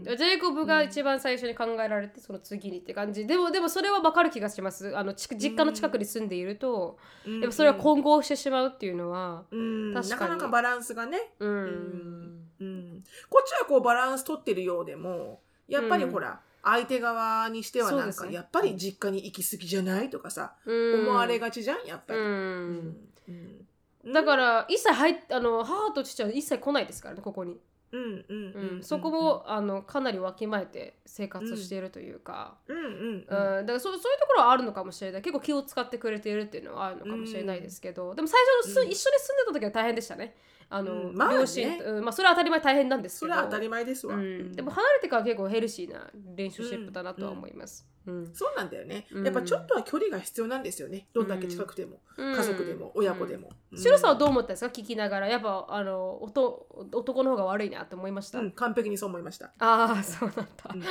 [0.06, 0.16] うん。
[0.16, 3.26] ジェイコブが一番最初に考えられて、その次にって感じ。
[3.26, 4.96] でも、でもそれは分かる気がします。
[4.96, 9.92] あの、ち実家の近くに住んでいると、うんやっぱそれは混合してしまうっていうのは、うん。
[9.94, 10.20] 確かに。
[10.20, 11.32] なかなかバランスがね。
[11.40, 12.42] うん。
[12.58, 16.10] うん、こっちはこうバランス取ってるようでもやっぱりうん。
[16.10, 21.00] ほら、相手側にしてはなんか、やっぱり実家に行き過ぎじゃないとかさ、うん。
[21.02, 22.20] 思われがちじゃんやっぱり。
[22.20, 22.96] ううんん。
[23.28, 23.66] うん
[24.12, 27.60] だから、一切入っあの、母と父は一切来ないですからね、ここに。
[27.92, 28.34] うんうんう
[28.74, 28.76] ん。
[28.76, 28.82] うん。
[28.82, 32.58] そこも、あの、かなりわきまえて生活しているというか。
[32.68, 32.88] うんうんうん。
[32.88, 35.22] うん、だからそうそういうところはあるのかもしれない。
[35.22, 38.88] 結構気を使ってくれているっていうのはあるのかもしれないですけど、でも最初のす、うん。
[38.88, 40.36] 一緒に住んでた時は大変でしたね。
[40.68, 41.16] あの、うん。
[41.16, 41.34] まあね。
[41.36, 42.04] 両親と、うん。
[42.04, 43.32] まあ、それは当たり前大変なんですけど。
[43.32, 48.34] それは当たり前ですわ、うん、でも離れてから結構ヘルシーな練習シップだなとは思います、うん。
[48.34, 49.24] そうなんだよね、うん。
[49.24, 51.06] やっぱちょっとは距離が必要なんですよね。
[51.12, 52.36] どんだけ近くても、うん。
[52.36, 53.78] 家族でも親子でも、うん。
[53.78, 54.70] シロさんはどう思ったんですか？
[54.72, 55.28] 聞きながら。
[55.28, 60.82] やっぱあの男の方が悪いなと思いました、うん完璧にそう思いました、ああそうなんだ、うん、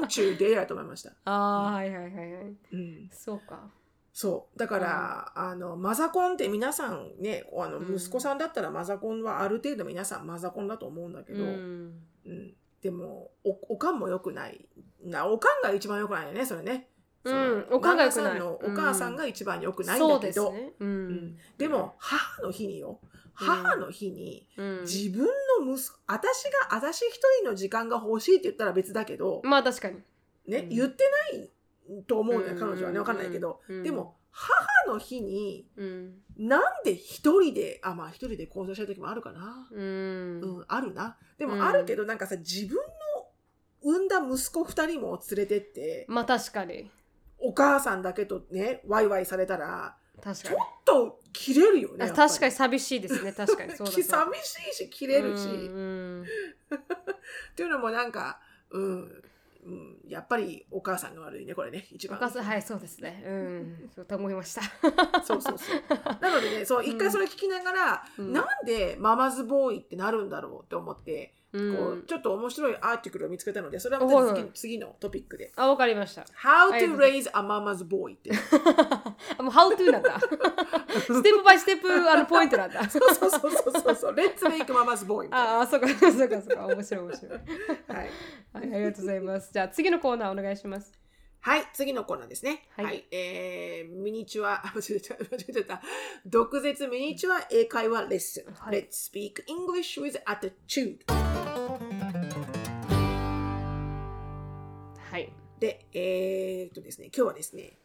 [0.00, 2.56] Don't you dare と思いました、 ああはいはいはいはい。
[2.72, 3.70] うん、そうか。
[4.12, 4.58] そう。
[4.58, 7.96] だから、あのマザコンって皆さんねあのうん。
[7.96, 12.00] 息子さんだったらマザコンはある程度皆さんマザコンだと思うんだけど、うん。
[12.26, 14.68] うんでもおおかんも良くない。
[15.02, 16.88] なおかんが一番良くないよねそれね、
[17.24, 18.34] うんおかんが良くない。
[18.34, 21.38] 旦那さんのお母さんが一番良くないんだけど、うん、うん。
[21.56, 23.00] でも母の日によ。
[23.32, 25.26] 母の日にうん、自分
[25.66, 29.96] の息子私が私一人の時間が欲しいって言ったら別だけど、まあ確かに。
[30.46, 30.68] ねうん。
[30.68, 31.50] 言ってない
[32.06, 32.98] と思うのよ彼女はね。
[32.98, 33.82] 分かんないけど、うん。
[33.82, 36.14] でも母の日にうん。
[36.36, 40.40] なんで一人であまあ一人で行動した時もあるかな、うん。
[40.40, 41.16] うんあるな。
[41.38, 41.58] でうん。
[41.58, 42.82] もあるけどなんかさ自分の
[43.82, 46.90] 産んだ息子二人も連れてってまあ確かに。
[47.38, 53.32] お母さんだけとねワイワイされたらちょっ確かにと切れるよね確かに寂しいですね。
[53.32, 53.72] 確かに。
[53.76, 54.08] そうだそうだ。
[54.08, 56.24] 寂しいし切れるし、うんうん。
[56.74, 59.22] っていうのもなんか、うん、
[59.66, 63.22] うん、やっぱりお母さんが悪いねこれね一お番母さんはいそうですね。
[63.26, 63.90] うん。
[63.94, 64.62] そうと思いました。
[65.24, 65.82] そうそうそう。
[66.20, 68.32] なのでねそう一回それ聞きながら、うん。
[68.32, 75.52] なんでママズボーイってなるんだろうって思って、うんこうちょっと面白いアーティクルを見つけたのでそれはまた次,、次のトピックで。
[75.54, 76.22] あわかりました。
[76.22, 78.32] How to raise a mama's boy って。
[79.38, 80.18] あもう How to なんだ。
[80.18, 82.82] ステップバイステップあのポイントなんだ。
[82.90, 84.14] そうそうそうそうそうそう。
[84.14, 86.66] Let's make mama's boy ああそうかそうかそうか。
[86.66, 87.32] 面白い面白い。
[87.32, 88.10] はい、はい
[88.54, 89.50] ありがとうございます。
[89.52, 90.92] じゃあ次のコーナーお願いします。
[91.44, 92.62] はい、次のコーナーですね。
[92.74, 93.00] ははい。
[93.00, 93.04] い。
[93.10, 95.82] えー、ミニチュア、あ 間違えた、間違えた。
[96.24, 98.50] 毒舌ミニチュア英会話レッスン。
[98.54, 98.88] はい。
[98.88, 101.23] Let's speak English with attitude.
[105.10, 105.32] はい。
[105.60, 107.78] で、えー、っとですね、今日はですね、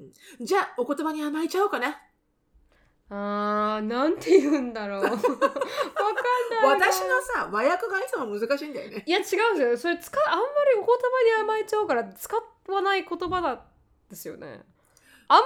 [0.00, 0.46] うん。
[0.46, 2.00] じゃあ、お言葉に甘えちゃおうかな。
[3.08, 5.02] あーなんて言うんだろう。
[5.06, 6.86] わかんないな。
[6.86, 9.04] 私のさ、和訳がいつも難しいんだよね。
[9.06, 12.36] いや違うんですよそれ使あんまりお言葉に甘えちゃうから使
[12.68, 13.60] わない言葉なん
[14.10, 14.64] ですよね
[15.28, 15.42] あん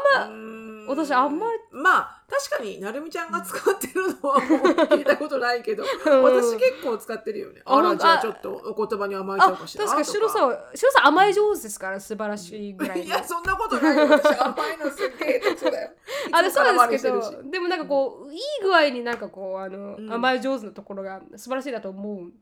[0.87, 1.59] ま私あんまり。
[1.73, 5.87] まあ確かになるみちゃんが使ってるのはもう聞いたことないけど、 ん。
[6.23, 7.63] 私結構使ってるよね。
[7.65, 9.85] あらじゃああちょっとお言葉に甘えちゃあうかしら。
[9.85, 13.05] 確かにとシロさんはシロさん甘え上手ですから素晴らしいぐらいの。
[13.07, 14.09] いやそんなことないよ。
[14.09, 15.91] 私甘いのすっげえそうだよ。
[16.33, 20.13] あれそうですけどでもなんかこういい具合になんかこうあの、うん。
[20.13, 22.33] 甘え上手なところが素晴らしいなと思う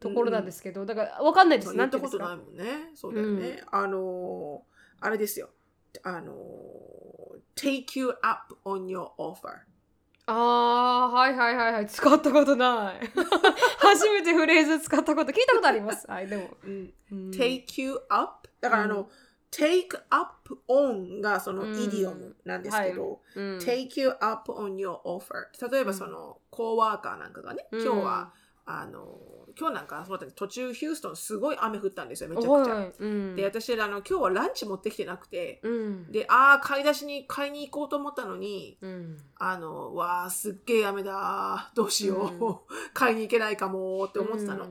[0.00, 1.70] ところなんですけど、だからわかんないです。
[1.70, 2.92] 言なんってたことないもんね。
[2.94, 5.50] そうだよね、あのーあれですよ
[6.04, 7.06] あのー
[7.56, 9.60] take you up on your offer
[10.26, 11.86] あーはいはいはいはい。
[11.86, 13.06] 使ったことない。
[13.78, 15.30] 初めてフレーズ使ったこと。
[15.30, 16.04] 聞いたことあります。
[16.10, 16.94] はいでも、うん。
[17.12, 17.30] うん。
[17.30, 19.08] take you up だからあの、
[19.52, 21.76] take up on がそのうん。
[21.76, 23.58] イディオムなんですけど、うん。
[23.58, 27.82] take you up on your offer 例えばその、コーワーカーなんかがね、うん。
[27.84, 28.32] 今日は
[28.66, 29.20] あの
[29.58, 32.74] 今日なんかそうだ途中ヒューストンすごい雨降ったんですよめちゃくちゃ。
[32.74, 32.92] はい。
[32.98, 33.36] うん。
[33.36, 36.12] で私あの今日はランチ持ってきてなくて、うん。
[36.12, 39.18] でああ買い出しに買いに行こうと思ったのにうん。
[39.38, 42.56] あのわあすっげえ雨だどうしよう、うん。
[42.92, 44.66] 買いに行けないかもって思ってたの、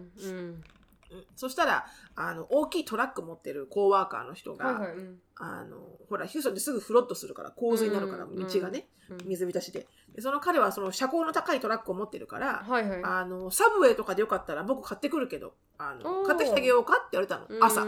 [1.36, 5.78] そしたらあの大きいトラック持ってるコーワーカーの人が、はいはいうんあの
[6.10, 9.17] ほらヒューストンってすぐフロットするから洪水になるからうん道がね、うん。
[9.26, 9.88] 水浸しで。
[10.13, 13.02] でその彼はその車高の高いトラックを持ってるから、はいはい。
[13.04, 17.48] あのサブウェイとかでよかったら僕買ってくるけどあの買ってきてあげようかって言われたの。
[17.65, 17.86] 朝、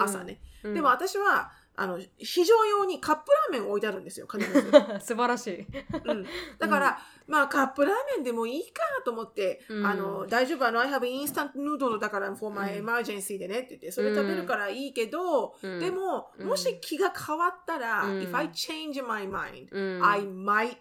[0.00, 0.74] 朝ね、うん。
[0.74, 5.66] でも私はあの非常用にカップラーメン置いてあるんですよ必ず、 素晴らしい。
[6.04, 6.26] うん、
[6.58, 9.86] だから、まあカップラーメンでもいいかなと思って、うん。
[9.86, 12.88] あの大丈夫あの I have instant noodle だから for my うん。
[12.88, 15.78] emergency でねって言ってそれ食べるからいいけど、うん。
[15.78, 16.46] でも、うん。
[16.46, 18.20] もし気が変わったら、うん。
[18.20, 20.04] if I change my mind、うん。
[20.04, 20.76] I might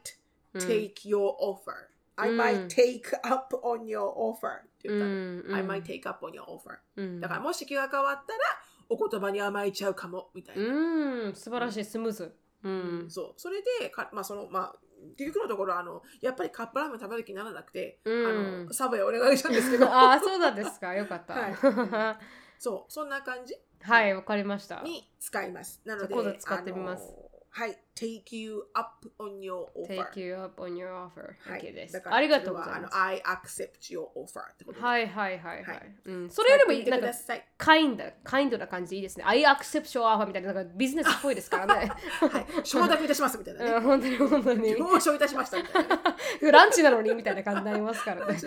[0.53, 0.61] うん。
[0.61, 1.73] take your offer、
[2.15, 2.39] I うん。
[2.39, 5.15] might take up on your offer って言ったの、う
[5.49, 5.55] ん。
[5.55, 7.19] I might take up on your offer うん。
[7.19, 8.39] だからもし気が変わったら
[8.89, 12.35] お言葉に甘えちゃうかもみたいな、うん素晴らしいスムーズ。
[12.63, 13.05] うん。
[13.09, 13.33] そう。
[13.37, 14.75] それでかまあそのまあ
[15.17, 18.25] 結局のところあのやっぱりカップラーメン食べる気にならなくて、うん。
[18.25, 19.87] あのサブウェイお願いしたんですけど。
[19.91, 20.93] ああそうなんですか。
[20.93, 21.33] よかった。
[21.33, 22.19] は
[22.59, 22.91] そう。
[22.91, 24.81] そんな感じはいわかりました。
[24.81, 25.81] に使います。
[25.85, 27.13] なので今度使ってみます
[27.57, 27.77] はい。
[27.95, 31.61] take you up on your offer Take you up on your offer はい。
[31.61, 32.03] です。
[32.05, 32.97] ありがとうございます。
[32.97, 35.95] I accept your offer ってことではいはいはいははい。
[36.05, 36.29] いうん。
[36.29, 37.17] それよりも使ってみてなんか
[37.57, 39.23] カインドカインドな感じでいいですね。
[39.25, 41.89] I accept your offer みたいななんかビジネスっぽいですからね。
[42.29, 42.45] はい。
[42.65, 43.71] 承諾いたしますみたいなね。
[43.71, 44.75] うん本当に本当に。
[44.75, 46.01] 了承いたしましたみたいなね。
[46.51, 48.37] ランチなのにみたいな感じになりますからね。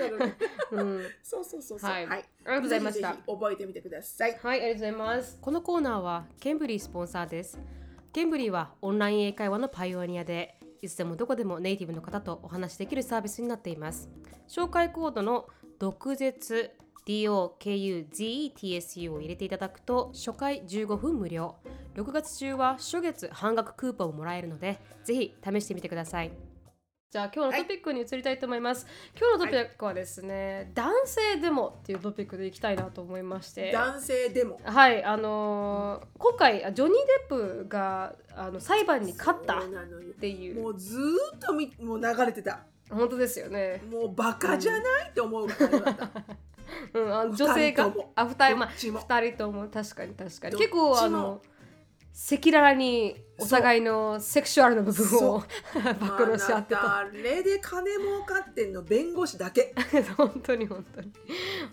[0.73, 1.07] うん。
[1.23, 1.91] そうそうそうそう。
[1.91, 2.07] はい。
[2.07, 2.19] はい。
[2.19, 3.17] ありがとうございました。
[3.27, 4.39] 覚えてみてください。
[4.43, 5.39] はい、ありがとうございます。
[5.41, 7.59] このコーナーはケンブリースポンサーです。
[8.13, 14.09] ケンブリーはオンライン英会話のパイオニアで、いつでもどこでもネイティブの方とお話しできるサービスになっています。
[14.49, 15.47] 紹介コードの
[15.79, 16.71] 毒舌
[17.07, 21.57] DOKUZETSU を入れていただくと初回15分無料。
[21.97, 26.33] 6月中は初月半額クーポンをもらえるので、ぜひ試してみてください。
[27.11, 28.87] じゃあ今日のトピックに移りたいと思います。
[29.19, 33.73] 今日のトピックはですね、男性デモっていうトピックでいきたいなと思いまして。
[33.73, 34.61] 男性でも。
[34.63, 36.95] はい、あのー今回ジョニー・
[37.31, 39.63] デップがあの裁判に勝ったっ
[40.21, 40.61] ていう。
[40.61, 41.01] もうずー
[41.37, 42.61] っとみもう流れてた。
[42.91, 43.83] 本当ですよね。
[43.91, 46.11] もうバカじゃないって思う感じだった。
[46.93, 48.13] うん、あの女性が二人とも。
[48.17, 50.57] あ二人二人とも確かに確かに。
[50.59, 51.41] 結構あの
[52.31, 55.43] 赤裸々にお互いのセクシュアルな部分を
[56.19, 57.01] 暴露し合ってた。
[57.01, 59.73] あなた誰で金儲かってんの弁護士だけ。
[60.17, 61.13] 本当に本当に。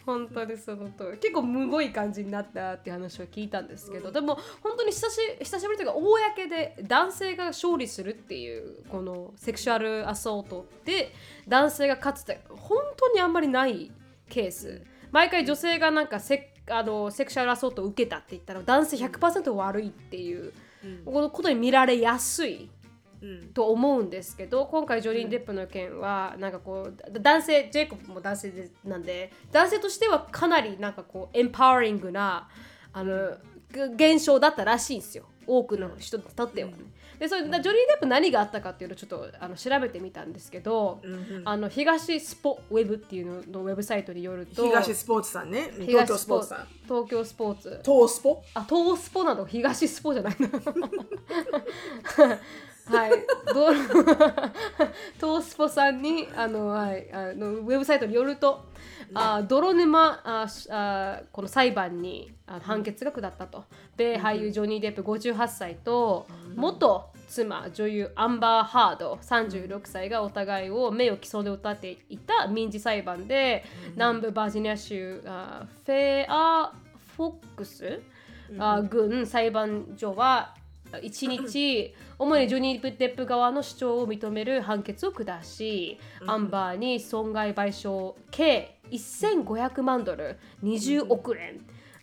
[0.05, 1.17] 本当にその通り。
[1.17, 11.13] 結構むごい感じになったっていう話を聞いたんですけど、でも本当に久し久しぶりというか公で男性が勝利するっていうこのセクシュアルアソートで
[11.47, 13.91] 男性が勝つって本当にあんまりない
[14.29, 14.83] ケース。
[15.11, 20.53] 毎回女性がなんかセあのセクシュアルアソートを受けたって言ったら男性100%悪いっていう、
[21.05, 22.69] このことに見られやすい
[23.21, 23.47] うん。
[23.53, 32.49] と思うんですけど今回ジョリー・デップの件はなんかこう男性ジェイコブも男性でなんで男性としてはかなりなんかこうエンパワリングな
[32.93, 33.37] あの
[33.71, 36.77] 現象だったらしいんですよ多くの人にとってはね。
[37.19, 41.41] でそれジョリー・デップ何があったかっていうのをちょっとあの調べてみたんですけど、うんうん。
[41.45, 45.69] あの東スポウェブっていうののウェブサイトによると東スポーツさんね。
[45.79, 46.67] 東東京スポーツさん。
[46.83, 47.81] 東京スポーツ。
[47.85, 48.43] 東スポ。
[48.53, 50.49] あ、東スポなど東スポじゃないの？
[52.87, 53.11] はい、
[53.53, 53.73] どう
[55.19, 58.65] 東スポさんにあの、はい、あのウェブサイトによると、
[59.13, 63.65] あ泥沼あしあこの裁判にあ判決が下ったと。
[63.97, 76.71] で、俳優ジョニー・デップ58歳と、元妻女優アンバー・ハード36歳がお互いを名誉毀損で歌っていた民事裁判で、南部バージニア州あフェア・
[77.15, 78.01] フォックス、
[78.59, 80.53] あ軍裁判所は
[80.91, 91.59] 1日主にジョニー・デップ側の主張を認める判決を下し、アンバーに損害賠償計1500万ドル20億円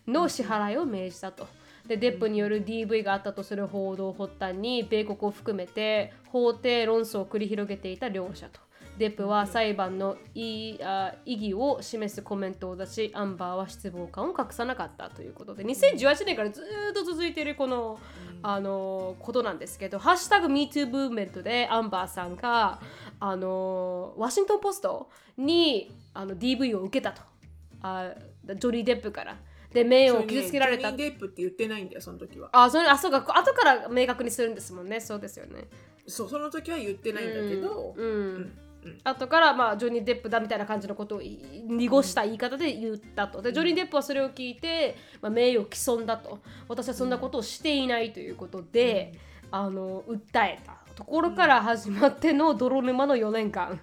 [0.06, 1.46] の支払いを命じたと。
[1.86, 8.60] でデップによる DV があったとする報道を発端に米国を含めて法廷論争を繰り広げていた両者と。
[8.98, 10.78] デップは裁判の意
[11.26, 17.98] 義を示すコメントを出し、アンバーは失望感を隠さなかったということで、2018年からずーっと続いているこの、
[18.42, 22.80] あのことなんですけど、ハッシュタグ MeToo ムーブメントでアンバーさんが、
[23.18, 27.22] あのワシントン・ポストにあの DV を受けたと。
[27.80, 28.12] あ
[28.44, 29.36] ジョリー・デップから。
[29.72, 35.00] で、名誉を傷つけられたジョニー・デップって言ってないんだよその時はあ、それ、あ、そうか、後から明確にするんですもんね。
[35.00, 35.64] そうですよね。
[36.06, 38.06] そうその時は言ってないんだけど、うん。
[38.06, 38.52] うん
[39.04, 43.42] 後から、まあ、ジョニー・デップだみたいな感じのことをい濁した言い方で言ったと。
[43.42, 46.40] でジョニー・デップはそれを聞いて、まあ、名誉毀損だと。
[46.68, 49.12] 私はそんなことをしていないということで、
[49.50, 53.80] あの訴えたところから始まっての泥沼の4年間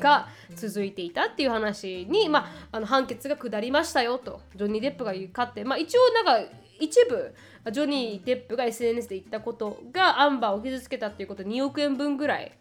[0.00, 4.40] が続いていたっていう話に、まあ、あの判決が下りましたよと。
[4.56, 7.34] ジョニー・デップが勝って、まあ、一応なんか一部
[7.70, 12.52] ジョニー・デップが SNS で言ったことがアンバーを傷つけたっていうことで2億円分ぐらい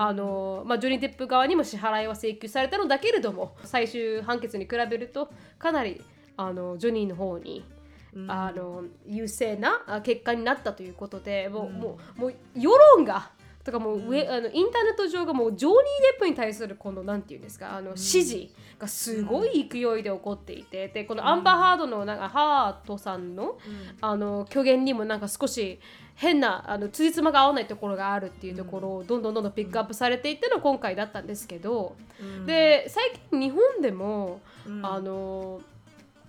[0.00, 5.28] あのまあ、ジョニー・デップ側にも支払いは請求されたのだけれども最終判決に比べると
[5.58, 6.00] かなり
[6.36, 7.64] あのジョニーの方に、
[8.28, 13.32] あの優勢なあ結果になったということでもう,、もうもう世論が
[13.64, 15.78] とかもう上、あのインターネット上がもうジョニー・
[16.12, 23.58] デップに対するこのなんていうんですかあの支持がすごい勢いで起こっていてでこのアンバー・ハードのなんかハートさんの,、
[24.00, 25.80] あの虚言にもなんか少し
[26.18, 31.94] 変なあの辻褄が合わないところがあるっていうところをどんどんどんどんピックアップされていっての今回だったんですけど、
[32.44, 34.40] で最近日本でも、
[34.82, 35.60] あの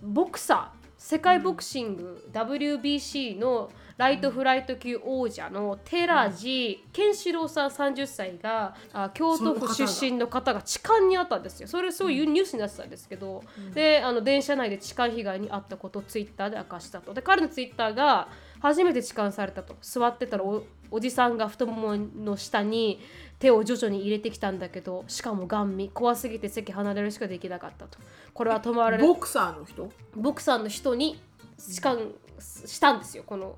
[0.04, 11.68] ボクサー世界ボクシング、WBC のライトフライト級王者の寺地健志郎さん30歳があ京都府出身の方が痴漢にあったんですよ。
[11.68, 17.12] それすごいニュースになってたんですけど、であの電車内で痴漢被害に遭ったことをツイッターで明かしたと。
[17.14, 18.30] で彼のツイッターが
[18.60, 19.76] 初めて痴漢されたと。
[19.82, 23.00] 座ってたらおおじさんが太ももの下に
[23.40, 25.90] 手を徐々に入れてきたんだけどしかもガン見。
[25.90, 28.00] 怖すぎて席離れるしかできなかったと。
[28.34, 29.92] これは止まられボクサーの人？
[30.16, 31.22] ボクサーの人に
[31.58, 31.98] 痴漢
[32.40, 33.24] したんですよ。
[33.26, 33.56] この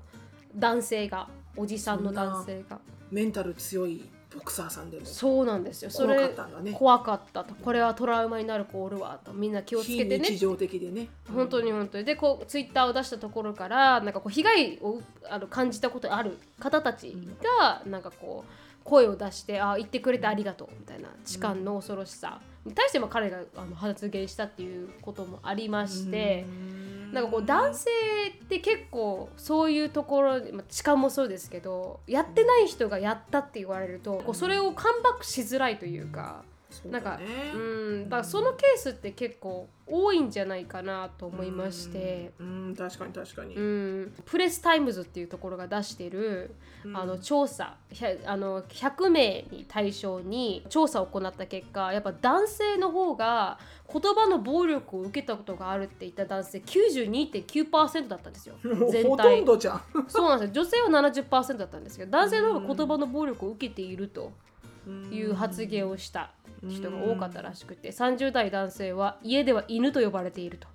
[0.56, 1.28] 男性が。
[1.54, 2.80] おじさんの男性が。
[3.10, 5.06] メンタル強いボクサーさんでも。
[5.06, 5.90] そうなんですよ。
[5.90, 6.72] そ怖かれったんだね。
[6.72, 7.44] 怖かった。
[7.44, 9.32] とこれはトラウマになる子おるわと。
[9.32, 10.28] みんな気をつ非けてね。
[10.28, 11.08] 日常的でね。
[11.32, 12.04] 本当に本当に。
[12.04, 17.16] でこうツイッターを出したところからなんかこう被害をあの感じたことある方たち
[17.60, 26.44] がなんかこう声を出してあ言ってくれてありがとうみたいな痴漢の恐ろしさに対しても彼があの発言したっていうこともありまして。
[27.12, 27.90] なんかこう男性
[28.42, 36.42] って結構そういうところまあ痴漢もそうですけどやってない人がやったって言われるとこうそれをカムバックしづらいというか
[36.90, 37.18] なんか
[37.52, 42.32] そうんだそのケースって結構多いんじゃないかなと思いまして。
[42.38, 43.54] うんうん確かに確かに。
[43.54, 46.54] うん、プレスタイムズっていうところが出してる、
[46.84, 46.96] うん。
[46.96, 47.76] あの調査
[48.26, 53.58] あの100名に対象に調査を行った結果やっぱ男性の方が
[53.92, 58.56] 言葉の暴力を受けたことがあるって言った男性92.9%だったんですよ。
[58.90, 59.82] 全ほと体んどじゃん。
[60.08, 60.64] そうなんですよ。
[60.64, 64.32] 女性は70%だったんですけど男性の方が言葉の暴力を受けていると
[65.10, 66.32] いう発言をした
[66.68, 70.68] 人が多かったらしくて30代男性は家では犬と呼ばれていると。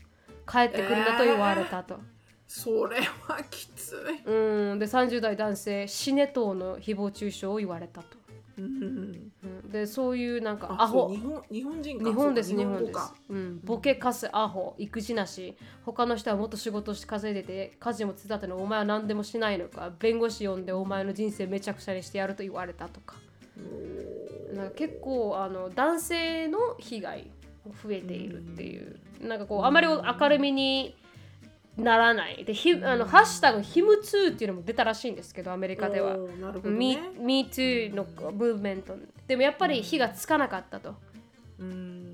[0.49, 1.99] 帰ってくるなと言われたと。
[2.47, 3.91] それはきつ
[4.25, 4.25] い。
[4.25, 4.79] うん。
[4.79, 8.17] で30代男性死ね等の誹謗中傷を言われたと、
[8.57, 9.31] うん。
[9.43, 11.09] うん、でそういうなんかあアホ。
[11.09, 12.05] 日本日本人か。
[12.05, 13.13] 日本です日本です。
[13.29, 15.57] うん、ボケかすアホ育児なし。
[15.85, 23.15] 他の人はもっと仕事して稼いでて家事も手伝ってるのお前は何でもしないのか弁護士呼んでお前の人生めちゃくちゃにしてやると言われたとか
[24.53, 27.31] なんか結構あの男性の被害
[27.65, 28.99] も増えているっていう。
[29.21, 30.95] なんかこうあまり明るみに
[31.75, 32.43] ならない。
[32.45, 36.15] でひあのハッシュタグヒムツーっていうのも出たらしいんですけどアメリカでは。
[36.15, 37.01] おーなるほど Me, ね。
[37.19, 38.95] Me Too のムーブメント。
[39.27, 40.89] でもやっぱり火がつかなかったと。
[40.89, 40.95] うん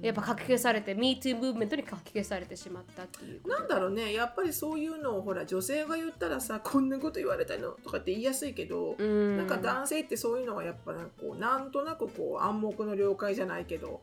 [0.01, 4.13] やっぱ書き消されて Me Too ムーブメントに書き消されてしまったっていうなんだろうね。
[4.13, 9.37] やっぱりそういうのをほら女性が言ったらさこんなこと言われたのとかって言いやすいけど、うん。
[9.37, 14.01] なんか男性ってそういうのはやっぱなんかこうなんとなくこう暗黙の了解じゃないけど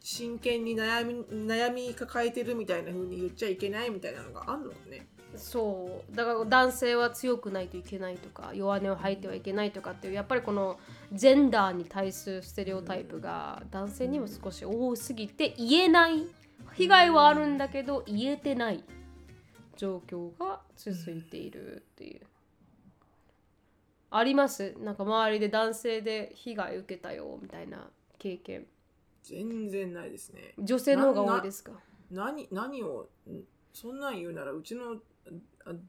[0.00, 5.06] 真剣に悩み悩み抱えてるみたいな風に言っちゃいけないみたいなのがあるのね。
[5.38, 10.78] そうだから男性は強くないといけないとか弱音を吐いてはいけないとかっていうやっぱりこの
[11.12, 16.24] ジェンダーに対するステレオタイプが男性にも少し多すぎて言えない
[16.74, 18.84] 被害はあるんだけど言えてない
[19.76, 22.20] 状況が続いているっていう。
[24.10, 24.74] あります？
[24.80, 28.66] なんか周りで男性で被害受けたよみたいな経験
[29.22, 30.54] 全然ないですね。
[30.58, 31.72] 女性の方が多いですか？
[32.10, 33.40] 何何をん
[33.74, 34.96] そんなん言うならうちのあ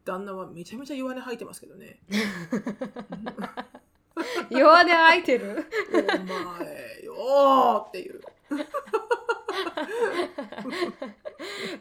[0.06, 2.00] 旦那はめちゃめちゃ弱音吐いてますけどね。
[4.50, 5.66] 弱音吐いてる？
[5.94, 8.22] お前よーっていう。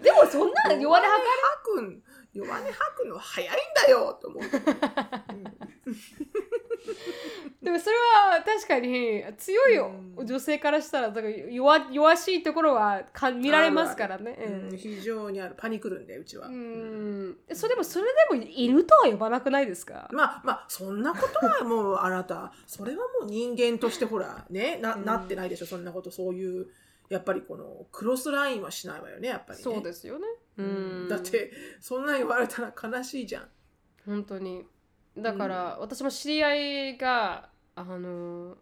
[0.02, 1.22] でもそんな弱音吐
[1.64, 2.02] くん
[2.32, 4.42] 弱音吐くの早いんだよと思う。
[7.61, 10.26] う んでもそれは確かに強いよ、うん。
[10.26, 14.68] 女性からしたらだから弱弱しいところはか見られますからね。
[14.70, 14.76] うん。
[14.76, 15.54] 非常にある。
[15.56, 25.04] パニクるんでうちは、うん、それでもそれでも犬とは呼ばなくないですか、まあまあそんなことはもうあなた それはもう人間としてほらねな,、うん。
[25.04, 26.11] なってないでしょそんなこと。
[26.11, 26.68] そういう
[27.09, 29.62] やっぱりこのクロスラインはしないわよねやっぱりね。
[29.62, 30.26] そうですよね。
[30.59, 31.09] うん。
[31.09, 33.48] だってそんな言われたら悲しいじゃん。
[34.04, 34.66] 本当に
[35.22, 36.54] だから、私も知り合
[36.90, 38.56] いがあの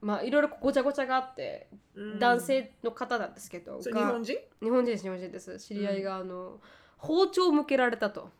[0.00, 2.18] まあいろいろごちゃごちゃがあって、うん。
[2.18, 4.36] 男性の方なんですけど日本人？
[4.62, 5.58] 日本人です日本人です。
[5.58, 6.60] 知り合いが、あの
[6.98, 8.30] 包丁を向けられたと。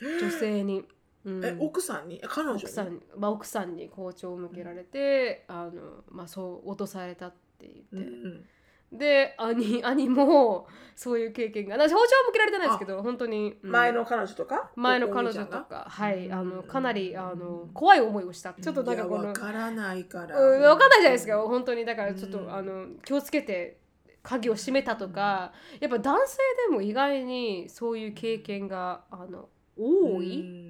[0.00, 0.84] 女性に、
[1.24, 1.44] うん。
[1.44, 2.16] え奥さんに？
[2.16, 2.62] え彼女に？
[2.62, 8.44] 奥さんに、まあ、奥さんに包丁を向けられて、あのまあ、そう落とされたって言って、うん
[8.92, 10.66] で兄 兄も
[10.96, 13.70] そういう経験が私包丁は向けられてないですけど本当に、うん。
[13.70, 14.70] 前の彼女とか？
[14.74, 16.32] 前の彼女とかはいうん。
[16.32, 18.52] あのかなりあの怖い思いをした。
[18.54, 21.38] ちょっとなんかこのわからないから、うん、分かんないじゃないですか。
[21.38, 22.52] 本当にだからちょっと、うん。
[22.52, 23.78] あの気をつけて
[24.22, 26.36] 鍵を閉めたとかやっぱ男性
[26.68, 30.67] でも意外にそういう経験があの多い、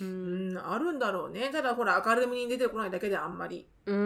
[0.00, 1.50] うんあるんだろうね。
[1.50, 3.66] ただほら明るみに出てこないだけであんまり。
[3.86, 4.00] うんう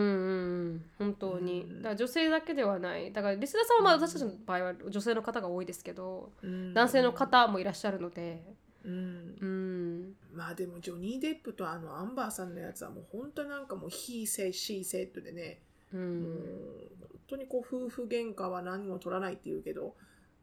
[0.75, 1.63] ん本当に。
[1.63, 1.77] うん。
[1.79, 3.13] だから女性だけではない。
[3.13, 6.75] だからリスナーさんはまあ私たちの場合は女性の方が多いですけどうん。
[6.75, 8.43] 男性の方もいらっしゃるので。
[8.85, 9.37] うん。
[9.41, 10.15] うん。
[10.35, 15.61] まあでもジョニー・デップとあのアンバーさんのやつはもう本当なんかもう he said she said でね、
[15.93, 19.95] うもうん本当にこう夫婦喧嘩は何も取らないって言うけど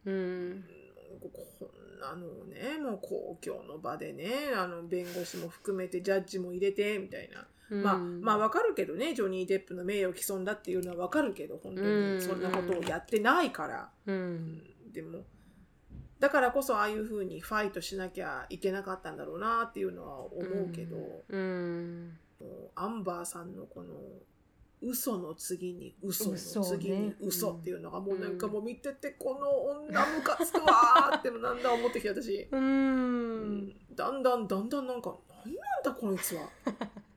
[0.06, 0.64] うん
[1.20, 1.28] こ
[1.64, 7.82] んなのをねもう公共の場でねあの弁護士も含めてジャッジも入れてみたいな、うん。
[7.82, 12.16] まあまあわかるけどねジョニー・デップの名誉毀損だっていうのはわかるけど本当うん。
[12.16, 14.62] にそんなことをやってないから、うん。
[14.92, 15.20] でも
[16.20, 20.96] だからこそああいうふうにファイトしなきゃいけなかったんだろうなっていうのは思うけど、
[21.28, 22.16] うん。
[22.76, 23.88] アンバーさんのこの
[24.82, 28.52] 嘘の次に嘘の次に嘘っていうのがもうなんかうん。
[28.54, 29.48] もう見ててこの
[29.86, 33.58] 女ムカつくわーってなんだ思ってきて私、ううん。
[33.68, 36.48] んだんだんだんだんなんか何なんだこいつは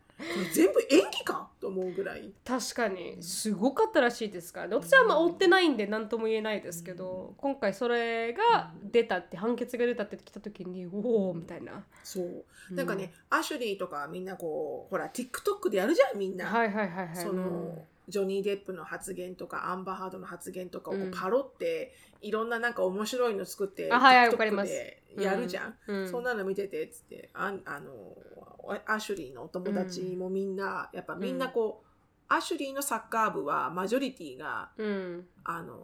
[0.54, 2.32] 全部演技かと思うぐらい。
[2.46, 3.22] 確かに。
[3.22, 4.76] すごかったらしいですからね。
[4.76, 12.46] 私はまあ追ってないんで何とも言えないですけど、今回それが出たって判決が出たって来た時におおみたいな、そう。
[12.72, 17.16] なんかね、アシュリーとかみんなこうほら TikTok でやるじゃんみんな、はいはいはいはい。
[17.18, 21.94] その、ジョニー・デップの発言とかアンバー・ハードの発言とかをパロって、
[22.26, 24.72] いろんななんか面白いの作ってあはいはいわかります。
[24.72, 27.30] でやるじゃん、そんなの見ててっつって。
[27.34, 28.18] あんあの
[28.86, 31.88] アシュリーのお友達もみんな、やっぱみんなこう、
[32.28, 35.28] アシュリーのサッカー部はマジョリティがうん。
[35.44, 35.78] あの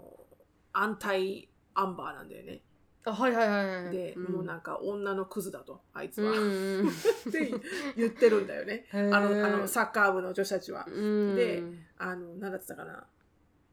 [0.73, 2.61] アンタイアンバーなんだよね、
[3.05, 4.23] あはいはいはいはいで、ん。
[4.23, 6.31] もうなんか女のクズだとあいつは、
[7.29, 7.51] って
[7.95, 8.87] 言ってるんだよね。
[8.91, 10.85] あのあのサッカー部の女子たちは。
[10.87, 11.35] うん。
[11.35, 11.63] で
[11.97, 13.05] あの、何だってたかな？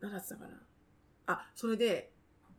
[0.00, 0.60] 何だってたかな？
[1.26, 2.12] あ、それで、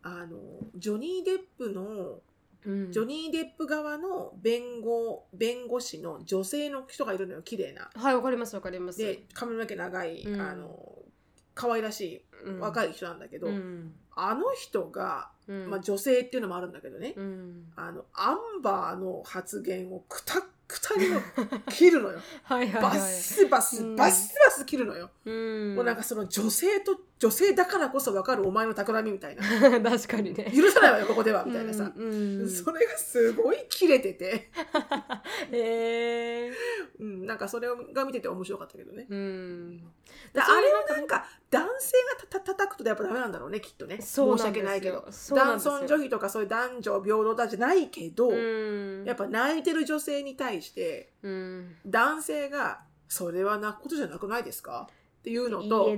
[0.03, 0.37] あの、
[0.75, 2.21] ジョニー・デップの、
[2.65, 2.91] うん。
[2.91, 7.89] ジョニー・デップ側の弁護、弁護士の女性の人がいるのよ、綺麗な。
[7.93, 8.99] はいわかりますわかります。
[8.99, 10.41] で、髪の毛長い、うん。
[10.41, 10.77] あの、
[11.55, 12.59] 可愛らしい、うん。
[12.59, 13.93] 若い人なんだけど、うん。
[14.15, 15.69] あの人が、うん。
[15.69, 17.71] まあ女性っていうのもあるんだけどね、うん。
[17.75, 21.19] あの、アンバーの発言をくたくたにも
[21.69, 22.19] 切るのよ。
[22.43, 22.99] はいはいバはい。
[22.99, 25.09] スバス、うんバスバス切るのよ。
[25.25, 25.75] うん。
[25.75, 29.43] もうなんかその女性と女性だからこそ分かるお前の企みみたいな。
[29.91, 30.51] 確かにね。
[30.55, 34.49] 許さないわよここではみたいなさ、うんうんそれがすごい切れてて、
[35.51, 36.51] へえ
[36.99, 39.05] うん、なんかそれが見てて面白かったけどね。
[39.09, 39.77] うん。
[40.33, 43.99] であれはなんか男性がたた叩くとやっぱダメなんだろうねきっとね。
[44.01, 45.05] 申し訳ないけど。
[45.31, 49.03] 男尊女卑とかそういう男女平等だじゃないけど、うん。
[49.05, 51.75] やっぱ泣いてる女性に対してうん。
[51.85, 54.87] 男性がそれは泣くことじゃなくないですか？
[55.19, 55.89] っていうの言と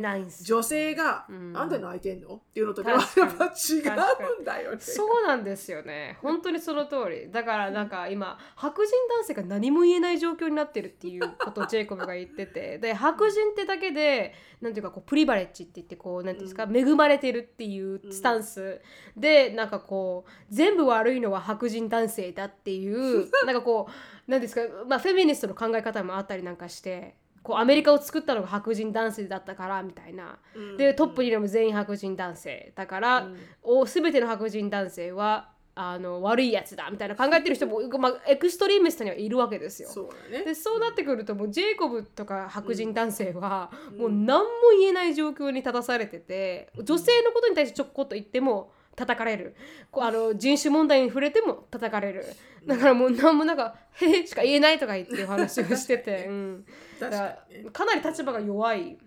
[0.44, 2.36] 女性が、うんなんで泣いてんの？
[2.36, 4.78] っていうのとでは違うんだよね。
[4.80, 6.18] そうなんですよね。
[6.24, 7.32] 本当にその通り。
[7.32, 12.80] だからなんか今白人男性が何も言えない状況になってるっていうことをジェイコブが言ってて。
[12.80, 18.82] で白人ってだけでなんていうかこうプリバレッジって言ってこうなんていうんですか、う恵まれてるっていうスタンス。
[19.16, 23.88] でなんかこう全部悪いのは白人男性だっていう なんかこ
[24.28, 30.38] うなんですかまあフェミニストの考え方もあったりなんかしてこうアメリカを作ったのが白人男性だったからみたいな。
[30.56, 30.78] うん。
[30.78, 33.38] でトップにいるのも全員白人男性だから、うん。
[33.64, 39.90] お全ての白人男性はあの悪いやつだみたいな考えてる人も、 まあ、エクストリーミストにはいるわけですよ。
[39.90, 40.46] そうだね。
[40.46, 43.98] でそうなってくるともうジェイコブとか白人男性は、うん。
[43.98, 49.56] もう何も言えない状況に立たされてて女性のことに対してちょこっと言っても叩かれる。
[49.90, 52.26] こうあの人種問題に触れても叩かれる
[52.66, 56.66] だからもう何もなんか「へえ」しか言えないとか言ってお話をしてて、うん、
[57.00, 58.98] 確だからかなり立場が弱い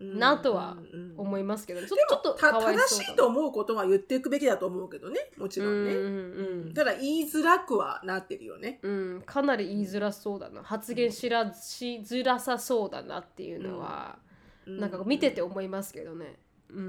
[0.00, 8.80] なとはうんうん思いますけど、ちょでちょっと正しいと思うことは言っていくべきだと思うけどねもちろんね、うんうんうんただ言いづらくはなってるよね。
[8.82, 10.62] うん、かなり言いづらそうだな。
[10.62, 14.18] 発言しらしづらさそうだなっていうのは、
[14.66, 16.36] なんか見てて思いますけどね。
[16.70, 16.78] うん。
[16.78, 16.88] うん。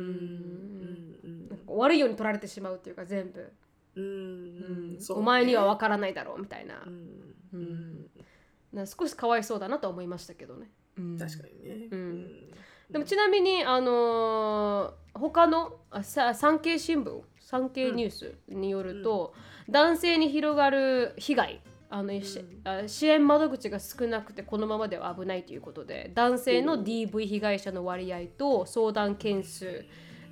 [1.24, 1.50] うん。
[1.50, 3.52] なんか悪いように取られてしまうっていうか全部、
[3.96, 5.00] うん。
[5.10, 7.36] お前には分からないだろうみたいな,、うん。
[7.54, 8.10] うん。
[8.74, 10.70] な少しかわいそうだなと思いましたけどね。
[10.98, 11.18] うん。
[11.18, 12.52] 確かにね、うん。
[12.90, 19.34] でもちなみに、あのー他のあさ産経新聞産経ニュースによると、
[19.70, 29.86] 男性に広がる被害あの、しあ支援窓口が少なくてこのままでは危ないということで男性の DV 被害者の割合と相談件数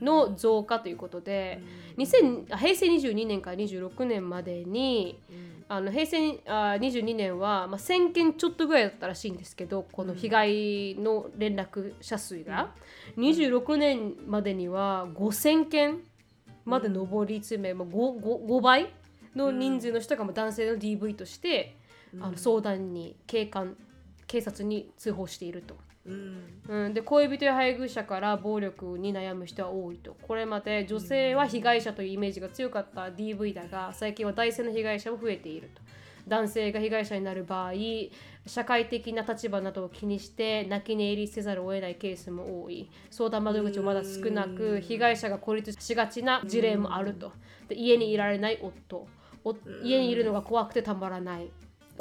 [0.03, 1.61] の増加ということで、
[1.97, 5.19] 2000あ平成22年から26年までに
[5.67, 12.71] あの平成あ22年は、まあ、1000件ちょっとぐらいだったらしいんですけどこの被害の連絡者数が、
[13.17, 15.99] 26年までには5000件
[16.65, 18.93] まで上り詰め、まあ、5, 5, 5倍
[19.35, 21.77] の人数の人がまあ男性の DV として、
[22.19, 23.75] あの相談に警官
[24.27, 25.75] 警察に通報していると。
[26.05, 26.61] うん。
[26.67, 30.15] うん、で恋人や配偶者から暴力に悩む人は多いと。
[30.21, 33.05] これまで女性は被害者というイメージが強かった。
[33.05, 35.81] DV だが最近は男性の被害者も増えていると。
[36.27, 37.73] 男性が被害者になる場合
[38.45, 42.89] 社会的な立場などを気にして泣き寝入りせざるを得ないケースも多い。
[43.09, 47.31] 相談窓口もまだ少なく被害者が孤立しがちな事例もあると。
[47.67, 49.07] で家にいられない夫。
[49.45, 51.51] お家にいるのが怖くてたまらない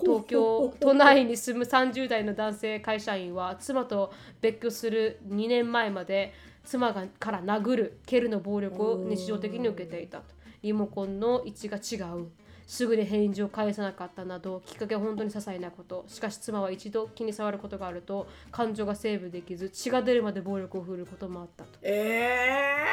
[0.00, 6.32] 東京都内に住む30代の男性会社員は妻と別居する2年前まで
[6.64, 10.24] 妻がから殴る蹴るの暴力を日常的に受けていたと。
[10.62, 12.28] リモコンの位置が違う。
[12.64, 16.04] すぐに返事を返さなかったなどきっかけは本当に些細なこと。
[16.06, 21.70] しかし妻は一度気に障ることがあると感情がセーブできず血が出るまで暴力を振るうこともあったと。
[21.82, 22.86] え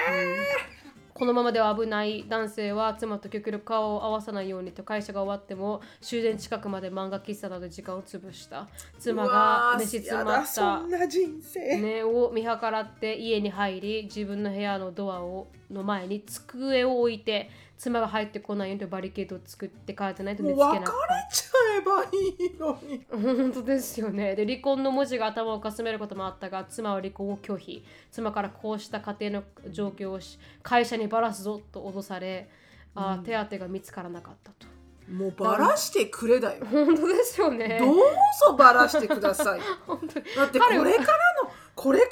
[1.20, 8.70] このままでは危ない男性は妻と極力顔を合わさないようにと会社が終わっても終電近くまで漫画喫茶などで時間を潰した。
[8.96, 17.50] ー、妻が寝静やまっただそんな人生、ね、を見計らって家に入り自分の部屋のドアをの前に机を置いて
[17.80, 20.90] 妻が入ってこないようにバリケードを作って帰ってないとも寝つけなう別れ
[21.32, 23.00] ちゃかっえばいいのに。
[23.00, 24.36] た 本当ですよね。
[24.36, 27.86] で離婚の文字が頭をかすめることもあったが妻は離婚を拒否。
[28.12, 32.50] 妻からこうした家庭の状況をし会社にばらすぞと脅され
[32.96, 34.68] あー手当が見つからなかったと。
[35.10, 36.66] もうバラしてくれだよ。
[36.70, 37.80] 本当ですよね。
[37.80, 39.62] どうぞバラしてください。
[39.88, 40.26] 本当に。
[40.36, 41.52] だってこれからの
[41.82, 42.10] これから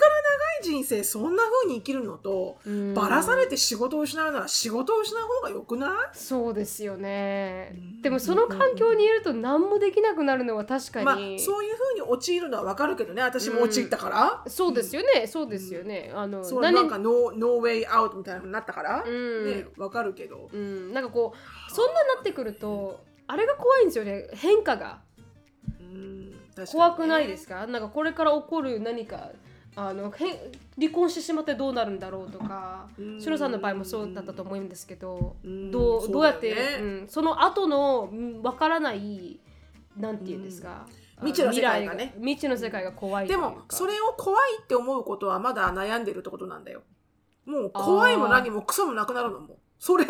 [0.63, 2.93] 長い人生そんな風に生きるのとうん。
[2.93, 5.91] バラされて仕事を失うなら仕事を失う方がよくない？
[6.13, 7.73] そうですよね。
[7.73, 8.01] うん。
[8.01, 11.37] でもその環境にいると何もできなくなるのは確かに、まあそういう
[11.77, 13.21] 風に陥るのはわかるけどね。
[13.21, 14.09] 私も陥ったか
[14.45, 16.13] ら、そうですよね、そうですよね。
[16.15, 19.45] あの、何そうなんかノーノーウェイアウトみたいな風になったから、うん。
[19.45, 25.01] ねわかるけど、うん、なんかこう、そんなになってくると、あれが怖いんですよね、変化が。
[25.81, 26.33] うん。
[26.71, 27.67] 怖くないですか？
[27.67, 29.29] なんかこれから起こる何か、
[29.79, 33.21] あの、へ離婚してしまってどうなるんだろうとか、うん。
[33.21, 35.69] シロさんの場合もそうだったと思うんですけど、うん。
[35.69, 36.51] どうどうやって、
[36.81, 39.39] うん、その後のうんわからない、
[39.95, 40.87] なんていうんですか。
[41.15, 42.15] あ未知の世界がね。
[42.17, 46.81] 未知の世界が怖いでもそれを怖いって思うことはまだ悩んでるってことなんだよ。
[47.45, 49.57] もう怖いも何もクソもなくなるのも。
[49.77, 50.05] それ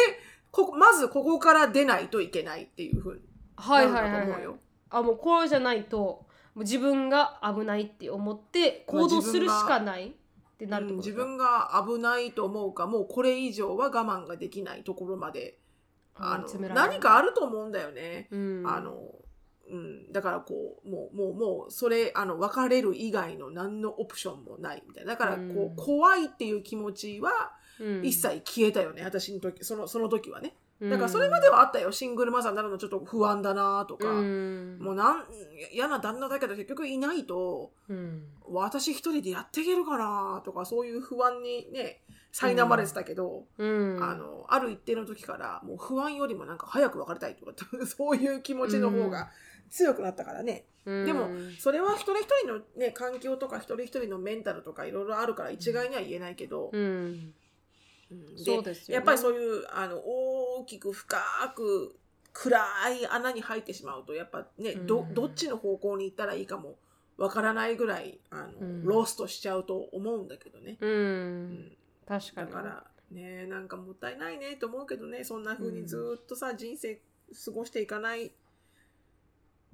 [0.50, 3.22] ここまずここから出ないといけないっていうふうに
[3.58, 4.58] はいなはいはい思うよ、
[4.90, 5.98] あもうこれじゃないと。
[5.98, 6.27] も
[6.62, 10.12] う自分が危ないって思って行動するしかないっ
[10.58, 15.58] てなるってうん自分が危ないと思うかもうこれ以上は我慢ができないところまで
[16.20, 18.64] あの何かあると思うんだよね、うん。
[18.66, 18.98] あの
[19.70, 25.12] うん、だからこうもうもうもうそれあの別れる以外の何のオプションもないみたいな。
[25.12, 27.32] だからこう、うん怖いっていう気持ちは
[27.80, 28.06] うん。
[28.06, 30.50] 一切消えたよね、私の時そのその時はね。
[30.50, 31.92] うんだからそれまではあったよ。
[31.92, 34.78] シングルマザーになるのちょっと不安だなとか、うん。
[34.80, 35.26] もうなん
[35.74, 37.72] 嫌な旦那だけど結局いないと。
[37.90, 38.24] うん。
[38.50, 42.02] 私一人でやっていけるかなとかそういう不安にね
[42.32, 44.04] 苛まれてたけど、うん。
[44.04, 47.54] あのある一定の時からもう不安よりもなんか早く別れたいとか
[47.88, 49.30] そういう気持ちの方が
[49.72, 51.06] 強くなったからね、うん。
[51.08, 57.34] でもそれは一人一人の、ね、環境とか一人一人のメンタルとかいろいろあるから一概には言えないけど、うん
[58.38, 58.96] そうですよね。
[58.96, 61.18] やっぱりそういうあの大きく深
[61.56, 61.96] く
[62.34, 62.58] 暗
[62.92, 65.14] い穴に入ってしまうとやっぱね、どうん。
[65.14, 66.76] どっちの方向に行ったらいいかも
[67.18, 68.86] わからないぐらいあの、うん。
[68.86, 71.54] ロストしちゃうと思うんだけどね、ううん。
[71.54, 71.72] ん
[72.08, 72.48] 確かに。
[72.48, 75.24] だからねえなんかもったいないねと思うけどね。
[75.24, 77.02] そんな風にずーっとさ、人生
[77.46, 78.32] 過ごしていかない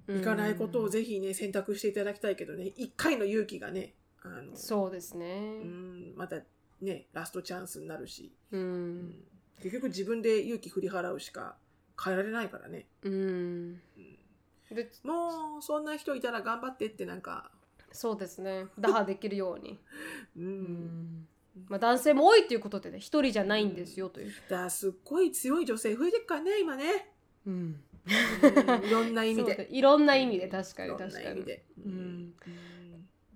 [0.10, 2.66] いかないことをぜひね選択していただきたいけどね。
[2.78, 5.62] 一回の勇気がねあのそうですね。
[5.62, 6.38] うんまた
[6.84, 9.00] ねラストチャンスになるし、ううん。
[9.10, 9.14] ん
[9.62, 11.56] 結局自分で勇気振り払うしか
[12.04, 13.14] 変えられないからね、うん。
[13.14, 14.76] うん。
[14.76, 17.52] でもうそんな人いたら頑張ってってなんか、
[17.92, 18.66] そうですね。
[18.80, 19.80] 打破できるように、
[20.36, 20.44] うん。
[20.46, 21.28] うん。
[21.70, 27.14] まあ、男性も多いということでね一人じゃないんですよという、だからすっごい強い女性増えてるからね今ね、
[27.46, 28.86] うん、うん。
[28.86, 29.68] いろんな意味で。
[29.72, 31.46] いろんな意味で確かに確かに。
[31.86, 32.34] うん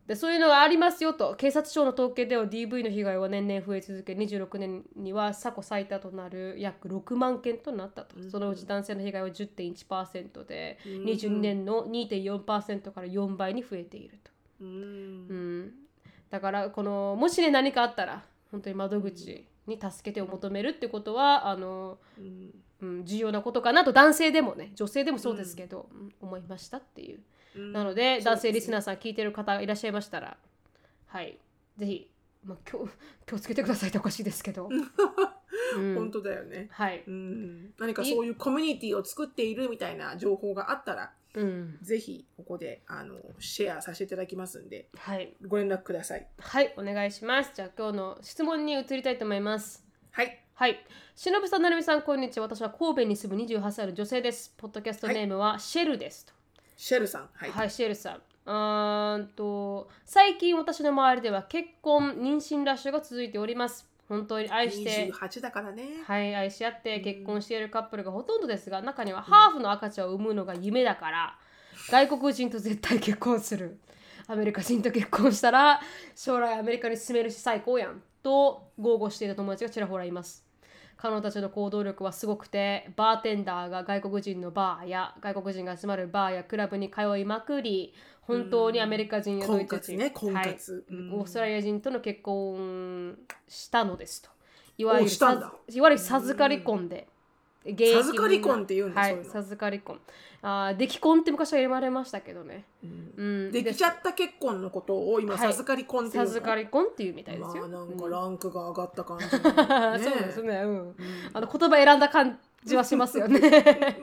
[0.08, 1.36] でそういうのがありますよと。
[1.36, 8.32] 警察庁の統計では DV の被害は年々増え続け26年には過去最多となる約6万件となったと、うん。
[8.32, 10.92] そのうち男性の被害は10.1%で、うん。
[11.04, 14.32] 22年の2.4%から4倍に増えていると、
[14.62, 14.68] うん。
[14.68, 14.72] う
[15.34, 15.74] ん、
[16.30, 22.54] だからこのもしね何かあったら本当に窓口に助けてを求めるってことはあの、うん。
[22.80, 23.92] うん、重要なことかなと。
[23.92, 26.14] 男性でもね女性でもそうですけど、うん。
[26.22, 27.18] 思いましたっていう。
[27.18, 27.24] うん
[27.58, 30.38] なので、男性リスナーーさん聞いてる方いらっしゃいましたら、
[31.08, 31.38] はい、
[31.78, 32.10] ぜひ、
[32.44, 32.88] まあ、気を
[33.26, 34.70] 気をつけてくださいっておかしいですけど、
[35.76, 47.52] うん本当だよね、はい、うん、何かそういうコミュニティを作っているみたいな情報があったらうん、ぜひここであのシェアさせていただきますんではい、ご連絡くださいはい、お願いします。
[47.54, 49.86] じゃあ今日の質問に移りたいと思います。
[50.12, 50.84] はいはい。
[51.16, 52.46] しのぶさん、なるみさん、こんにちは。
[52.48, 54.56] 私は神戸に住む28歳の女性です。
[54.58, 56.34] ポッドキャストネームはシェルですと。
[56.78, 58.22] シェルさんはい、はい、シェルさん。
[58.46, 63.86] あーんと最近私の周りでは結婚、妊娠ラッシュが続いております。
[64.08, 71.38] 本当に愛して、28だからね、はい、愛し合って結婚しているカップルがほとんどですが、中にはハーフの赤ちゃんを産むのが夢だから、
[71.90, 73.80] 外国人と絶対結婚する。
[74.28, 75.80] アメリカ人と結婚したら
[76.14, 80.47] 将来アメリカに住めるし最高やんと豪語している友達がちらほらいます。
[80.98, 89.98] 彼女たちの行動力はすごくてバーテンダーが外国人のバーや外国人が集まるバーやクラブに通いまくり本当にアメリカ人やドイツ人、
[90.34, 90.50] はい。
[91.14, 93.18] オーストラリア人との結婚
[93.48, 94.30] したのですと。
[94.78, 97.08] いわゆるいわゆる授かり婚で。
[97.68, 100.00] 現役授かり婚って言うんだはいそう授かり婚。
[100.42, 102.66] あー出来婚って昔は言われましたけどね。
[102.84, 107.64] うんうん、できちゃった結婚のことを今はい授かり婚っていうの、授かり婚っていうみたいですよ。
[107.64, 110.62] まあなんうんかランクが上がった感じ、 そうですね。
[110.64, 110.70] うん。
[110.70, 110.96] うん
[111.34, 113.42] あの言葉選んだ感じはしますよね。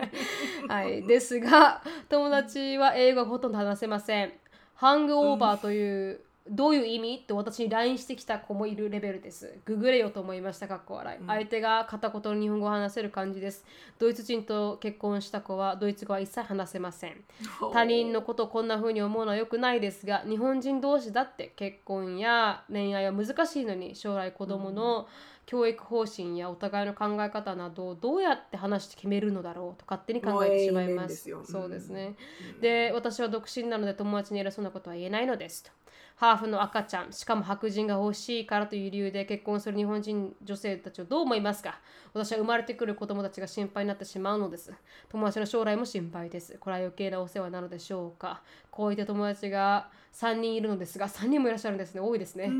[0.69, 4.33] はい、ですが友達は英語がほとんど話せません。
[4.75, 7.24] ハングオーバーという、どういう意味？
[7.26, 9.59] と私に LINE してきた子もいるレベルです。
[9.64, 10.68] ググれよと思いました。
[10.68, 11.18] かっこ笑い。
[11.18, 13.64] うん相手が片言の日本語を話せる感じです。
[13.99, 17.24] ドイツ人と結婚した子はドイツ語は一切話せません。
[17.72, 25.09] 他人のことをこんな風に思うのは良くないですが日本人同士だって結婚や恋愛は難しいのに将来子供の
[25.47, 32.16] 教育方針やお互いの考え方などをどうやって話して決めるのだろうと勝手に考えてしまいますそうですね、
[32.55, 35.70] うんで私は独身なので友達に偉そうなことは言えないのですと
[36.16, 41.80] ハーフの赤ちゃんしかも白人が欲しいからという理由で結婚する日本人女性たちをどう思いますか？
[42.12, 44.72] 私は生まれてくる子供たちが心配になってしまうのです。
[45.09, 46.57] 友達の将来も心配です。
[46.61, 48.42] これは余計なお世話なのでしょうか？
[48.70, 52.01] こういった友達が3人いるのですが3人もいらっしゃるんですね。
[52.01, 52.51] 多いですね。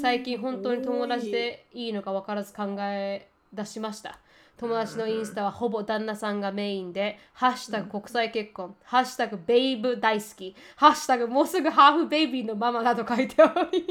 [0.00, 4.18] 最近本当に友達でいいのか分からず考え出しました
[4.58, 13.84] 友達のインスタはほぼ旦那さんがメインで、ハッシュタグ国際結婚、ハッシュタグベイブ大好き、ハッシュタグもうすぐハーフベイビーのママなど書いており、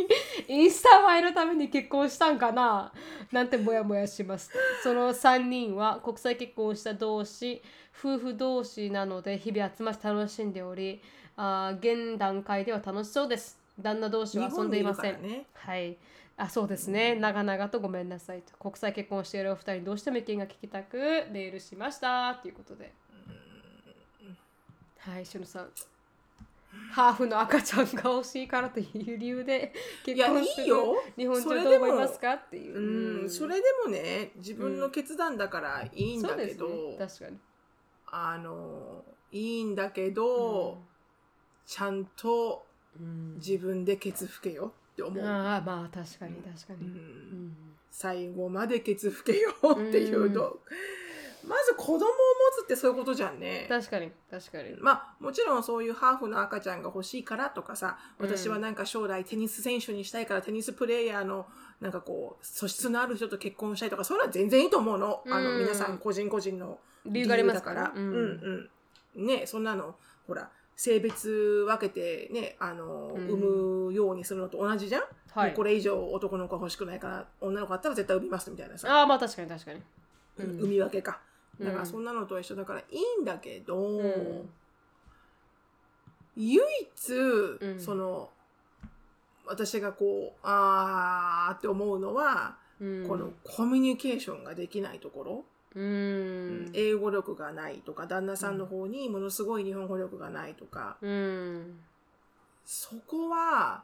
[0.48, 2.94] インスタ映えのために結婚したんかな
[3.32, 4.50] なんてもやもやします。
[4.84, 7.62] その3人は国際結婚をした同士、
[7.98, 11.02] 夫婦同士なので日々集まって楽しんでおり、
[11.36, 13.60] あー現段階では楽しそうです。
[13.80, 15.16] 旦那同士は遊んでいません。
[15.16, 15.98] 日本にいるはい。
[16.42, 17.14] あ、そうですね。
[17.14, 18.58] 長々とごめんなさいと。
[18.58, 20.98] 国際結婚をしているお二人、どうしても意見が聞きたく
[21.32, 22.34] メールしました。
[22.42, 22.92] ということで。
[24.98, 25.70] はい、しのさん。
[26.92, 29.74] ハーフの赤ちゃんが欲しいからという理由で
[30.06, 33.22] 結いや婚するいいよ日本人それでもどう思いますかっていう。
[33.24, 36.96] うん、それでもね自分の決断だからいいんだけど、ね。
[36.98, 37.38] 確かに。
[38.08, 40.80] あのいいんだけど、
[41.68, 42.66] ちゃんと
[43.00, 46.90] うん自分でケツ拭けよって思う、ああ、まあ確かに確かうに。
[46.90, 46.96] うん。
[47.48, 47.56] ん。
[47.90, 50.62] 最後までケツ拭けよっていうと、
[51.46, 52.06] まず子供を持
[52.62, 53.66] つってそういうことじゃんね。
[53.68, 54.76] 確かに確かに。
[54.80, 58.28] まあもちろんそういうハーフの赤ちゃんが欲しいからとかさうん。
[58.28, 61.48] 私はなんか将来テニス選手にしたいからテニスプレーヤーの
[61.80, 67.84] なんかこう素質のある人と結婚したいとかそれは全然いいと思うの,、あのうん皆さん個人個人の理由がありますだから。
[67.88, 68.02] から。
[68.02, 68.70] うん。
[69.16, 69.26] うん。
[69.26, 69.96] ねそんなの
[70.28, 70.50] ほら
[70.84, 73.28] 性別分けてねあの、うん。
[73.30, 75.04] 産むようにするのと同じじゃん？
[75.32, 75.54] はい。
[75.54, 79.82] これ以上男の子が欲しくないから女の子だったら絶対産みますみたいなさ、ああまあ確かに確かに。
[80.40, 80.60] うん。
[80.60, 81.20] 産み分けか。
[81.60, 81.68] うん。
[81.68, 84.50] だからそんなのと一緒だからいいんだけど、ん。
[86.36, 87.14] 唯一、
[87.76, 87.80] ん。
[87.80, 88.32] その
[89.46, 93.08] 私がこうあーって思うのは、うん。
[93.08, 95.46] このコミュニケーションができないところ、
[95.76, 96.72] うん。
[96.74, 101.80] 英語力がないとか旦那さんの方にものすごい日本語力がないとか、うん
[102.66, 103.84] そこは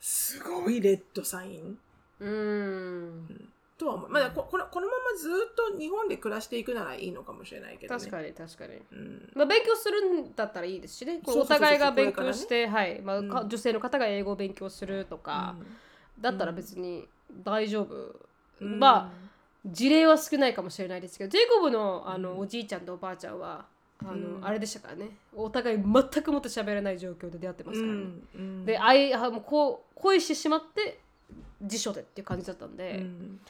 [0.00, 1.78] すごいレッドサイン。
[2.20, 3.50] うん。
[3.76, 8.74] とは思う、まあ、ここのこのままずっと日本で暮らしていくならいいのかもしれないけど、ね、確かに確かに。
[8.92, 9.32] うん。
[9.34, 10.96] まあ、勉強するんだったらいいです。
[10.96, 13.02] しねお互いが勉強して、はい。
[13.02, 13.48] まあかうん。
[13.48, 15.56] 女性の方が英語を勉強するとか、
[16.18, 17.06] だったら別に
[17.44, 18.18] 大丈夫、
[18.60, 18.78] うん。
[18.78, 19.26] まあ
[19.66, 22.38] 事例は少ないかもしれないですけどジェイコブのあの、うん。
[22.40, 23.66] おじいちゃんとおばあちゃんは
[24.02, 24.44] あの、うん。
[24.44, 25.10] あれでしたからね。
[25.34, 27.98] お互い全くもって喋れない状況で出会ってますからね、
[28.34, 31.00] うんで愛あもうこう恋してしまって
[31.62, 33.40] 辞書でっていう感じだったんで、うん。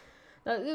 [0.45, 0.69] だ難しい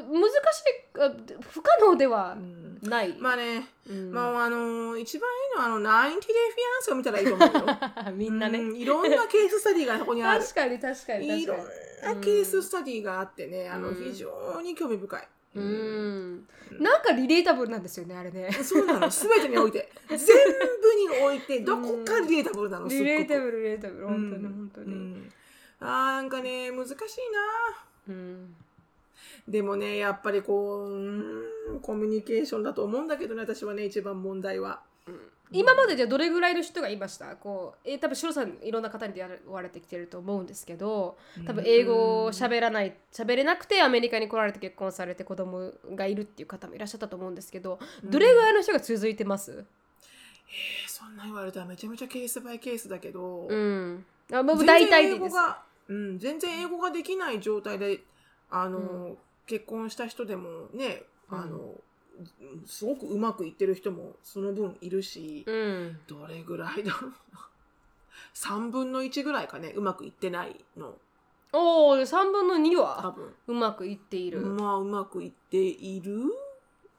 [0.99, 2.79] あ不可能ではうん。
[2.83, 4.11] ない、まあね、うん。
[4.11, 6.21] まああの一番いいのはあの90 Day
[6.89, 7.77] Fiance を見たらいいと思うよ。
[8.13, 10.41] みんなね、うんいろんなケーススタディがここにある。
[10.41, 11.43] 確かに確かに確かに。
[11.43, 11.63] いろんな
[12.21, 16.47] ケーススタディがあってね、あのうん非常に興味深い、うん。
[16.79, 18.51] なんかリレータブルなんですよねあれね。
[18.63, 19.09] そうなの。
[19.09, 19.91] 全てにおいて。
[20.07, 23.07] 全部において どこかリレータブルなのすっごく。
[23.07, 24.07] リレータブルリレータブル。
[24.07, 24.53] 本当にうん。
[24.53, 25.31] 本当に、うん。
[25.79, 27.03] あーなんかね難しいな。
[28.09, 28.55] うん。
[29.47, 34.81] でもねやっぱりこううーんコミュニケーションだと思うんだけどね私はね一番問題は
[35.51, 37.35] 今までじゃどれぐらいの人がいました？
[37.35, 49.51] こうえー多分シロさんいろんな方に出会われてきてると思うんですけど多分英語を喋らない喋れなくてアメリカに来られて結婚されて子供がいるっていう方もいらっしゃったと思うんですけどどれぐらいの人が続いてます？
[49.51, 49.65] えー
[50.89, 54.05] そんな言われたらめちゃめちゃケースバイケースだけど、うん。
[54.31, 55.29] あもう全大体でいいで
[55.89, 58.01] うん、全然英語ができない状態で
[58.49, 61.73] あの、結婚した人でもねあの、
[62.65, 65.99] すごくうまくいってる人もその分いるし、うん。
[66.07, 67.15] どれぐらいだろうな。
[68.35, 70.95] 3分の1ぐらいかねうまくいってないの。
[71.53, 73.33] おお3分の2多は分。
[73.47, 76.23] うまくいっている、まあうまくいっている？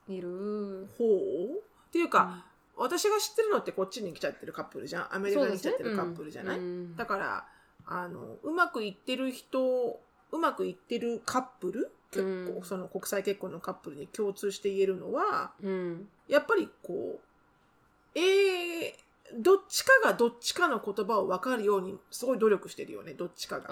[0.09, 0.89] いる。
[0.99, 2.45] 方っていうか、
[2.77, 5.15] 私が知ってるのってこっちに来ちゃってるカップルじゃん。
[5.15, 6.97] アメリカに来ちゃってるカップルじゃない、うん。
[6.97, 7.47] だから
[7.87, 10.01] あのうまくいってる人
[10.33, 12.63] うまくいってるカップル結構、うん。
[12.63, 16.09] その国際結婚のカップルに共通して言えるのはうん。
[16.29, 23.63] やっぱりこうえー、どっちかがどっちかの言葉を分かるようにすごい努力してるよねどっちかが。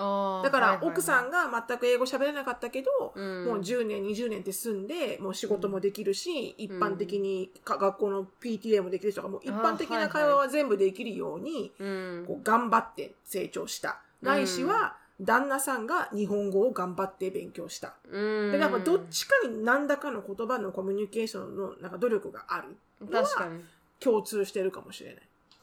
[0.42, 0.88] だから、はいはいはい。
[0.88, 3.44] 奥さんが全く英語喋れなかったけど、うん。
[3.44, 12.24] もう10年20年って住んでもう仕事もできるし、一般的にか学校の PTA もできる人がもう一般的な会話は全部できるように、うん。
[12.26, 14.00] こう頑張って成長した。
[14.22, 17.94] ないしは、旦那さんが日本語を頑張って勉強した。
[18.10, 18.52] うん。
[18.52, 22.76] だからどっちかに何らかの言葉のコミュニケーションのなんか努力がある。
[23.10, 23.64] 確かに、
[23.98, 25.22] 共通してるかもしれない。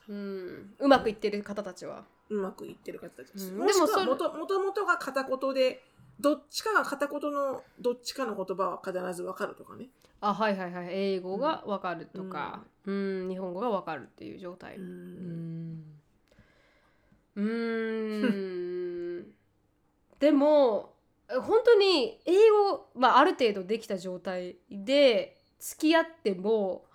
[0.09, 2.03] うん、うまくいってる方たちは。
[2.29, 3.51] うまくいってる方たちです。
[3.51, 3.57] うん。
[3.59, 4.29] もしくはでもと
[4.59, 5.83] もとが片言で、
[6.19, 9.87] どっちかが片言のどっちかの言葉は必ずわかるとかね。
[10.19, 10.87] あはいはいはい。
[10.91, 13.29] 英語がわかるとか、うん。
[13.29, 14.77] 日本語がわかるっていう状態。
[14.77, 14.87] ううん。
[15.73, 15.83] ん
[17.35, 18.96] うーん
[20.19, 20.93] でも
[21.29, 26.85] 本当に英語、まあ、ある程度できた状態で付き合っても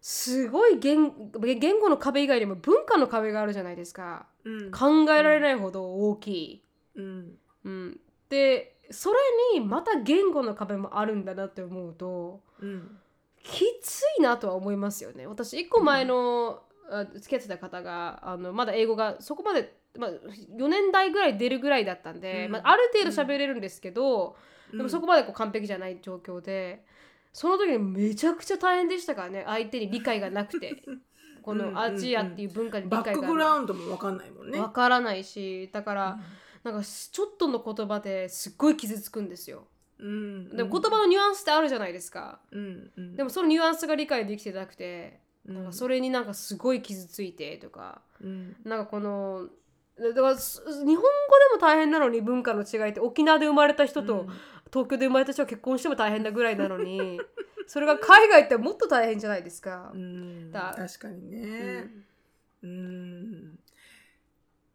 [0.00, 4.26] すごい言言語の壁以外にも文化の壁があるじゃないですか。
[4.44, 4.70] うん。
[4.72, 6.62] 考えられないほど大きい。
[6.96, 7.38] うん。
[7.64, 9.18] うん、でそれ
[9.54, 12.98] にまた言語の壁もあるんだなって思うとうん。
[13.44, 15.26] きついなとは思いますよね。
[15.26, 22.52] 私1個前の、あ付き合ってた方があのまだ英語がそこまで、まあ、4年代ぐらい出るぐらいだったんで、うん。
[22.52, 24.36] まあ、ある程度喋れるんですけど、
[24.72, 24.78] うん。
[24.78, 26.84] でもそこまでこう完璧じゃない状況で
[27.32, 30.82] その時にめちゃくちゃ大変でしたからね相手に理解がなくて。
[31.42, 31.74] こうんうんうん。
[31.74, 34.60] のアジアっていう文化に理バッ解がクグラウンドもわかんないもんね。
[34.60, 36.20] わからないしだから、
[36.62, 39.66] なんかちょっとの言葉ですっごい傷つくんですよ。
[39.98, 40.56] うん。
[40.56, 42.40] でも言葉のニュアンスってあるじゃないですか。
[42.52, 43.16] うんうん。
[43.16, 45.54] でもそのニュアンスが理解できてなくて、うん。
[45.56, 48.56] なんかそれになんかすごい傷ついてとか、うん。
[48.64, 49.48] なんかこの
[50.02, 51.04] だからす日本語で
[51.54, 54.26] も大変なのに文化の違いって沖縄で生まれた人と
[54.72, 57.20] 東京で生まれた人が結婚しても大変なぐらいなのに
[57.66, 59.92] それが海外ってもっと大変じゃないですか。
[59.94, 59.96] う。
[59.96, 60.50] ん。
[60.50, 60.74] だ。
[60.76, 61.80] 確かにうね。
[61.80, 62.04] ん。
[62.62, 63.58] うん。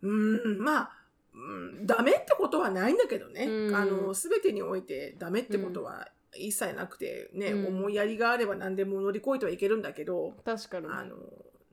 [0.01, 0.59] うん。
[0.59, 0.91] まあ、
[1.33, 3.75] うん、ダメってことはないんだけどね、うん。
[3.75, 7.67] あの全てにおいてダメってことは一切なくてね、うん。
[7.67, 10.87] 思いやりがあれば何でも乗り越えてはいけるんだけど、確かに。
[10.87, 11.15] あの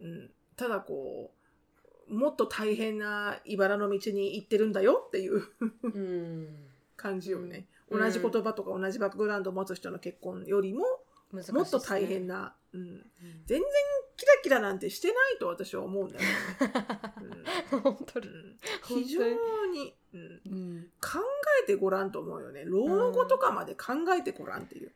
[0.00, 1.32] うん、ただこ
[2.08, 5.42] もっと大変な茨の道に行ってるんだよっていう
[5.82, 6.48] うん。
[6.96, 7.66] 感じよね。
[7.90, 8.00] うん。
[8.00, 10.84] 同じ言葉とか同じバックグラウンドを持つ人の結婚よりも
[11.32, 11.42] ね。
[11.52, 13.00] もっと大変な、うん、うん。
[13.46, 13.62] 全然
[14.16, 16.28] キラキラなんてしてないと私は思うんだよね。
[17.82, 18.28] 本当に。
[18.28, 18.34] うん。
[18.34, 20.90] うん非常に、うん、うん。
[21.00, 21.18] 考
[21.62, 22.64] えてごらんと思うよね。
[22.64, 24.92] 老後とかまで考えてごらんっていう。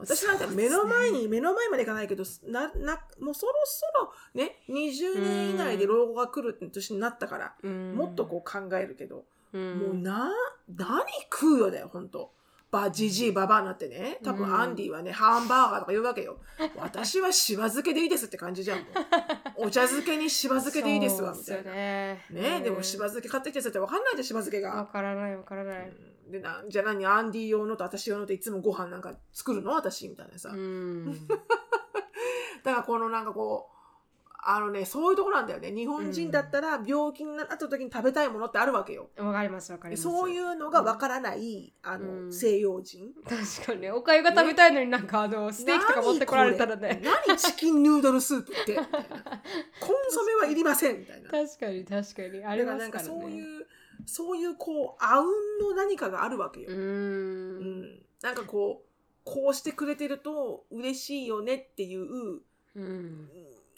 [0.00, 10.30] 私なんか目の前に、目の前までいかないけど、な、な、もうそろそろね、20年以内で老後が来る年になったから、うんもっとこう考えるけど、うんもうな、
[10.76, 12.32] 何食うよだよ、ほんと。
[12.70, 16.38] ば、じじいばばあになってね、多うん分アンディはね、ハンバーガーとか言うわけよ。
[16.76, 18.86] 私はしば漬けでいいですって感じじゃん、もう。
[19.66, 21.72] お茶漬けにしば漬けでいいですわ、みたいな。
[21.72, 24.76] ねねでもしば漬け買ってきてってわかんないじゃん、しば漬けが。
[24.76, 27.04] わからないわからないうんでなじゃあ何？
[27.06, 29.72] アンディ用のと私用のといつもご飯なんか作るの？
[29.72, 30.08] 私？
[30.08, 31.28] みたいなさ、うん。
[32.62, 33.76] だからこのなんかこう
[34.42, 35.70] あのねそういうとこなんだよね。
[35.70, 40.02] 日本人だったら病気になった時に食べたいものってあるわけよ、わかりますわかります。
[40.02, 42.32] そういうのがわからない、あの、うん。
[42.32, 43.12] 西洋人。
[43.28, 43.92] 確かにね。
[43.92, 47.02] おかゆが食べたいのになんかあのステーキとか持ってこられたらね。
[47.26, 48.76] 何チキンヌードルスープって？
[48.80, 48.86] コン
[50.08, 51.30] ソメはいりませんみたいな。
[51.30, 52.42] 確かに確かに。
[52.42, 53.66] ありだからなんかそういう
[54.06, 55.26] そういうこうあうん
[55.60, 57.82] の何かがあるわけよ、ううん。
[57.82, 58.88] んなんかこう
[59.24, 62.40] こうしてくれてると嬉しいよねっていう、うん。
[62.76, 63.28] うん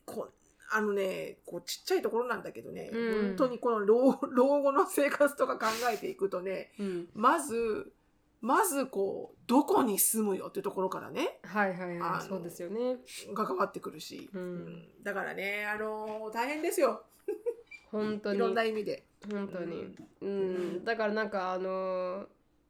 [0.05, 0.33] こう
[0.75, 3.27] あのねこうちっちゃいところなんだけどね、うん。
[3.29, 7.09] 本当にこの老老後の生活とか考えていくとねうん。
[7.14, 7.93] まず
[8.41, 12.97] まずこうどこに住むよっていうところからねはいはいはいそうですよね。
[13.35, 14.43] 関わってくるし、うん。
[14.43, 14.83] うん。
[15.03, 17.03] だからねあの大変ですよ。
[17.93, 18.37] 本当に。
[18.37, 19.05] いろんな意味で。
[19.31, 19.95] 本当に。
[20.20, 20.55] ううん。
[20.79, 22.27] んだからなんかあの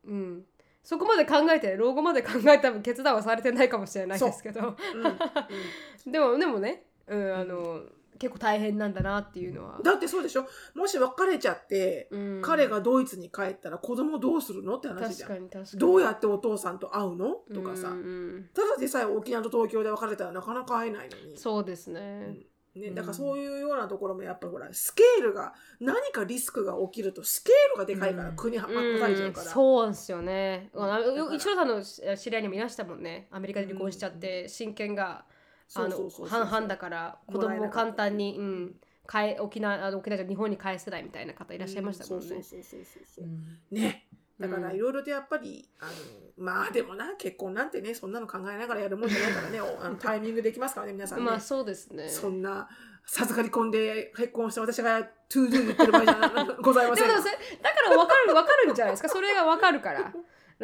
[0.06, 0.44] うん。
[0.82, 4.60] そこまで考えて老後まで考えた分決断はされてないかもしれないですけど。
[4.60, 4.66] うん。
[4.66, 4.78] うん。
[6.10, 7.82] でもでもね、うん、あの
[8.18, 10.46] 結構大変なんだなっていうのは、だってそうでしょ？
[10.74, 12.42] もし別れちゃって、うん。
[12.42, 15.48] 彼がドイツに帰ったら子供どうするのって話じゃん。
[15.76, 17.34] どうやってお父さんと会うの？
[17.54, 17.98] とかさ、うんう
[18.38, 22.46] んただでさえ沖縄と東京で別れたらなかなか会えないのに、そうですね、ね、うん
[22.94, 28.36] だからそういうようなところもやっぱほらスケールが何かリスクが起きるとスケールがでかいから、うん。
[28.36, 30.70] 国はまたいちゃうから、そうなんですよね。
[31.34, 31.82] 一郎さんの
[32.16, 33.28] 知り合いにもいましたもんね。
[33.30, 35.26] アメリカで離婚しちゃって、親権が
[35.74, 38.74] あの半々だから子供を簡単に、うん、
[39.06, 42.42] 返沖縄沖縄じゃ日本に返せないみたいな方いらっしゃいましたもんね。
[43.70, 44.06] ね
[44.42, 44.76] だからうん。
[44.76, 45.92] いろいろとやっぱり、あの
[46.36, 52.08] まあでもな結婚なんてねそんなの考えながらやるもんじゃないからねおあのタイミングできますからね皆さんね、 まあそうですね。
[52.08, 52.68] そんな
[53.04, 57.08] 授かり婚で結婚して私がトゥードゥ言ってる場合じゃなございません。
[57.08, 59.08] でもそれだから分かる分かるんじゃないですか。
[59.08, 60.12] それが分かるから。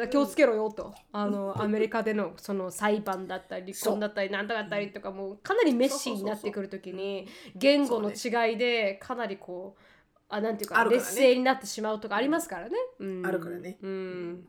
[0.07, 0.93] 気をつけろよと。
[1.11, 9.81] あのアメリカでのその裁判だったり離婚だったりなんとかだったりとかもうかなり messy になってくるときに言語の違いでかなりこう
[10.29, 11.05] あなんていうかあるからね。
[11.07, 12.75] 劣勢になってしまうとかありますからね。
[12.99, 13.25] うん。
[13.25, 13.77] あるからね。
[13.81, 14.47] うん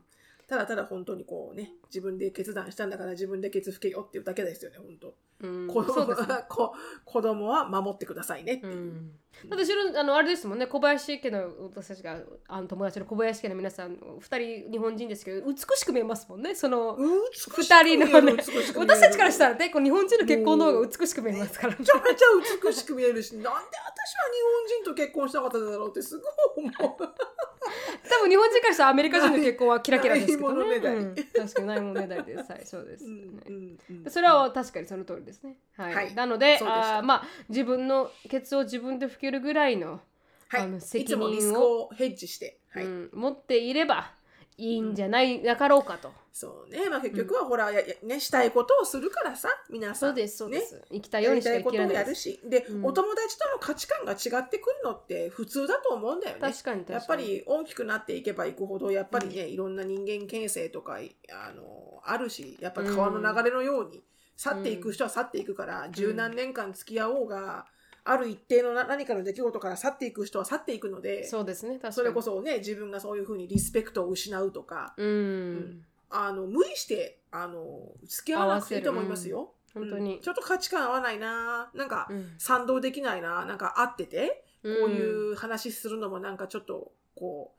[0.51, 5.13] ただただ本当にこうね自分で決断したんだから自分でケツ吹けよっていうだけですよね本当。
[5.43, 6.75] うん子供は こ
[7.05, 9.11] 子供は守ってくださいねっていう、うん。
[9.49, 18.33] だってあのあれですもんね小林家の私たちがあの友達の小林家の皆さん2人日本人ですけど美しく見えますもんねその美しく二人のね
[18.75, 21.79] 私たちからしたらねこう日本人の結婚の方が美しく見えますからね。
[21.79, 22.25] めちゃめちゃ
[22.61, 23.69] 美しく見えるしなんで私は日
[24.67, 26.71] 本人と結婚したかったんだろうってすごい思う
[28.09, 31.15] 多分日本人からしたらアメリカ人の結婚はキラキラですけどね、うん。
[31.15, 32.51] 確かにないものねだりです。
[32.51, 33.11] はいそうです、うん
[33.45, 35.57] うんうんそれは確かにその通りですね。
[35.77, 36.15] はい、はい。
[36.15, 40.01] なのでであーまあ自分のケツを自分で拭けるぐらいの
[40.47, 40.61] はい。
[40.63, 42.85] あのい責任クをヘッジして、はい。
[42.85, 44.13] うん、持っていれば
[44.61, 50.09] いいんじゃないなかろうかと、そうね、まあ、結局はほら、ややね、したいことをするからさ皆さん。
[50.09, 50.65] そうですそうでね。
[50.65, 52.39] す、生きたいようやりにしたいことをやるし。
[52.45, 52.85] で、うん。
[52.85, 56.41] お友達との価値観が違ってくるのって普通だと思うんだよね。
[56.41, 56.93] 確かに確かに。
[56.93, 60.99] やっぱり大きくなっていけばいくほどやっぱりね、いろんな人間形成とか
[61.31, 64.03] あのあるしやっぱり川の流れのように、
[64.37, 67.65] 去っていく人は去っていくから、十何年間付き合おうが
[68.03, 71.73] ある一定のな何かの出来事から去っていく人は去っていくのでそうですね。
[71.73, 71.93] 確かに。
[71.93, 79.53] それこそね自分がそういうふうにリスペクトを失うとかうん、あの無理してあの付き合わなくていいと思いますよ。
[79.75, 79.81] うん。
[79.83, 80.15] 本当に。
[80.15, 80.21] うん。
[80.21, 82.33] ちょっと価値観合わないななんか、うん。
[82.37, 87.53] 賛同できないななんか合っててここういう話するのもなんかちょっとこ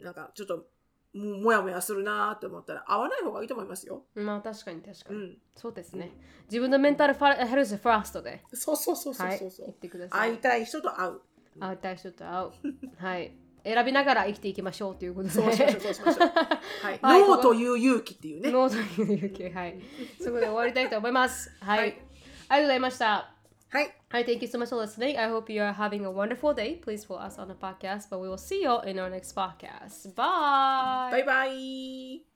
[0.00, 0.66] うなんかちょっと
[1.14, 4.04] ももやもやするなって思ったら合わない方がいいと思いますよ。
[4.14, 6.10] まあ確かに確かに、うん、そうですね。
[6.44, 8.42] 自分のメンタルファヘルスファーストで。
[8.52, 9.50] そうそうそうそうはいそう。
[9.50, 10.30] そう、言ってください。
[10.30, 11.20] 会いたい人と会う。
[11.60, 12.50] 会いたい人と会う。
[12.96, 13.36] はい。
[13.64, 15.34] 選びながら生きていきましょうということで。
[15.34, 16.28] そうしましょうそうしましょう。
[16.82, 18.50] はい、はいノーという勇気っていうね。
[18.50, 19.50] ノーという勇気。
[19.50, 19.80] はい。
[20.18, 21.50] そこで終わりたいと思います。
[21.60, 21.88] はい、はい。
[21.88, 23.31] ありがとうございました
[23.72, 23.88] Hi.
[24.12, 25.16] Hi, thank you so much for listening.
[25.16, 26.74] I hope you are having a wonderful day.
[26.74, 29.34] Please follow us on the podcast, but we will see you all in our next
[29.34, 30.14] podcast.
[30.14, 31.08] Bye.
[31.10, 32.31] Bye bye.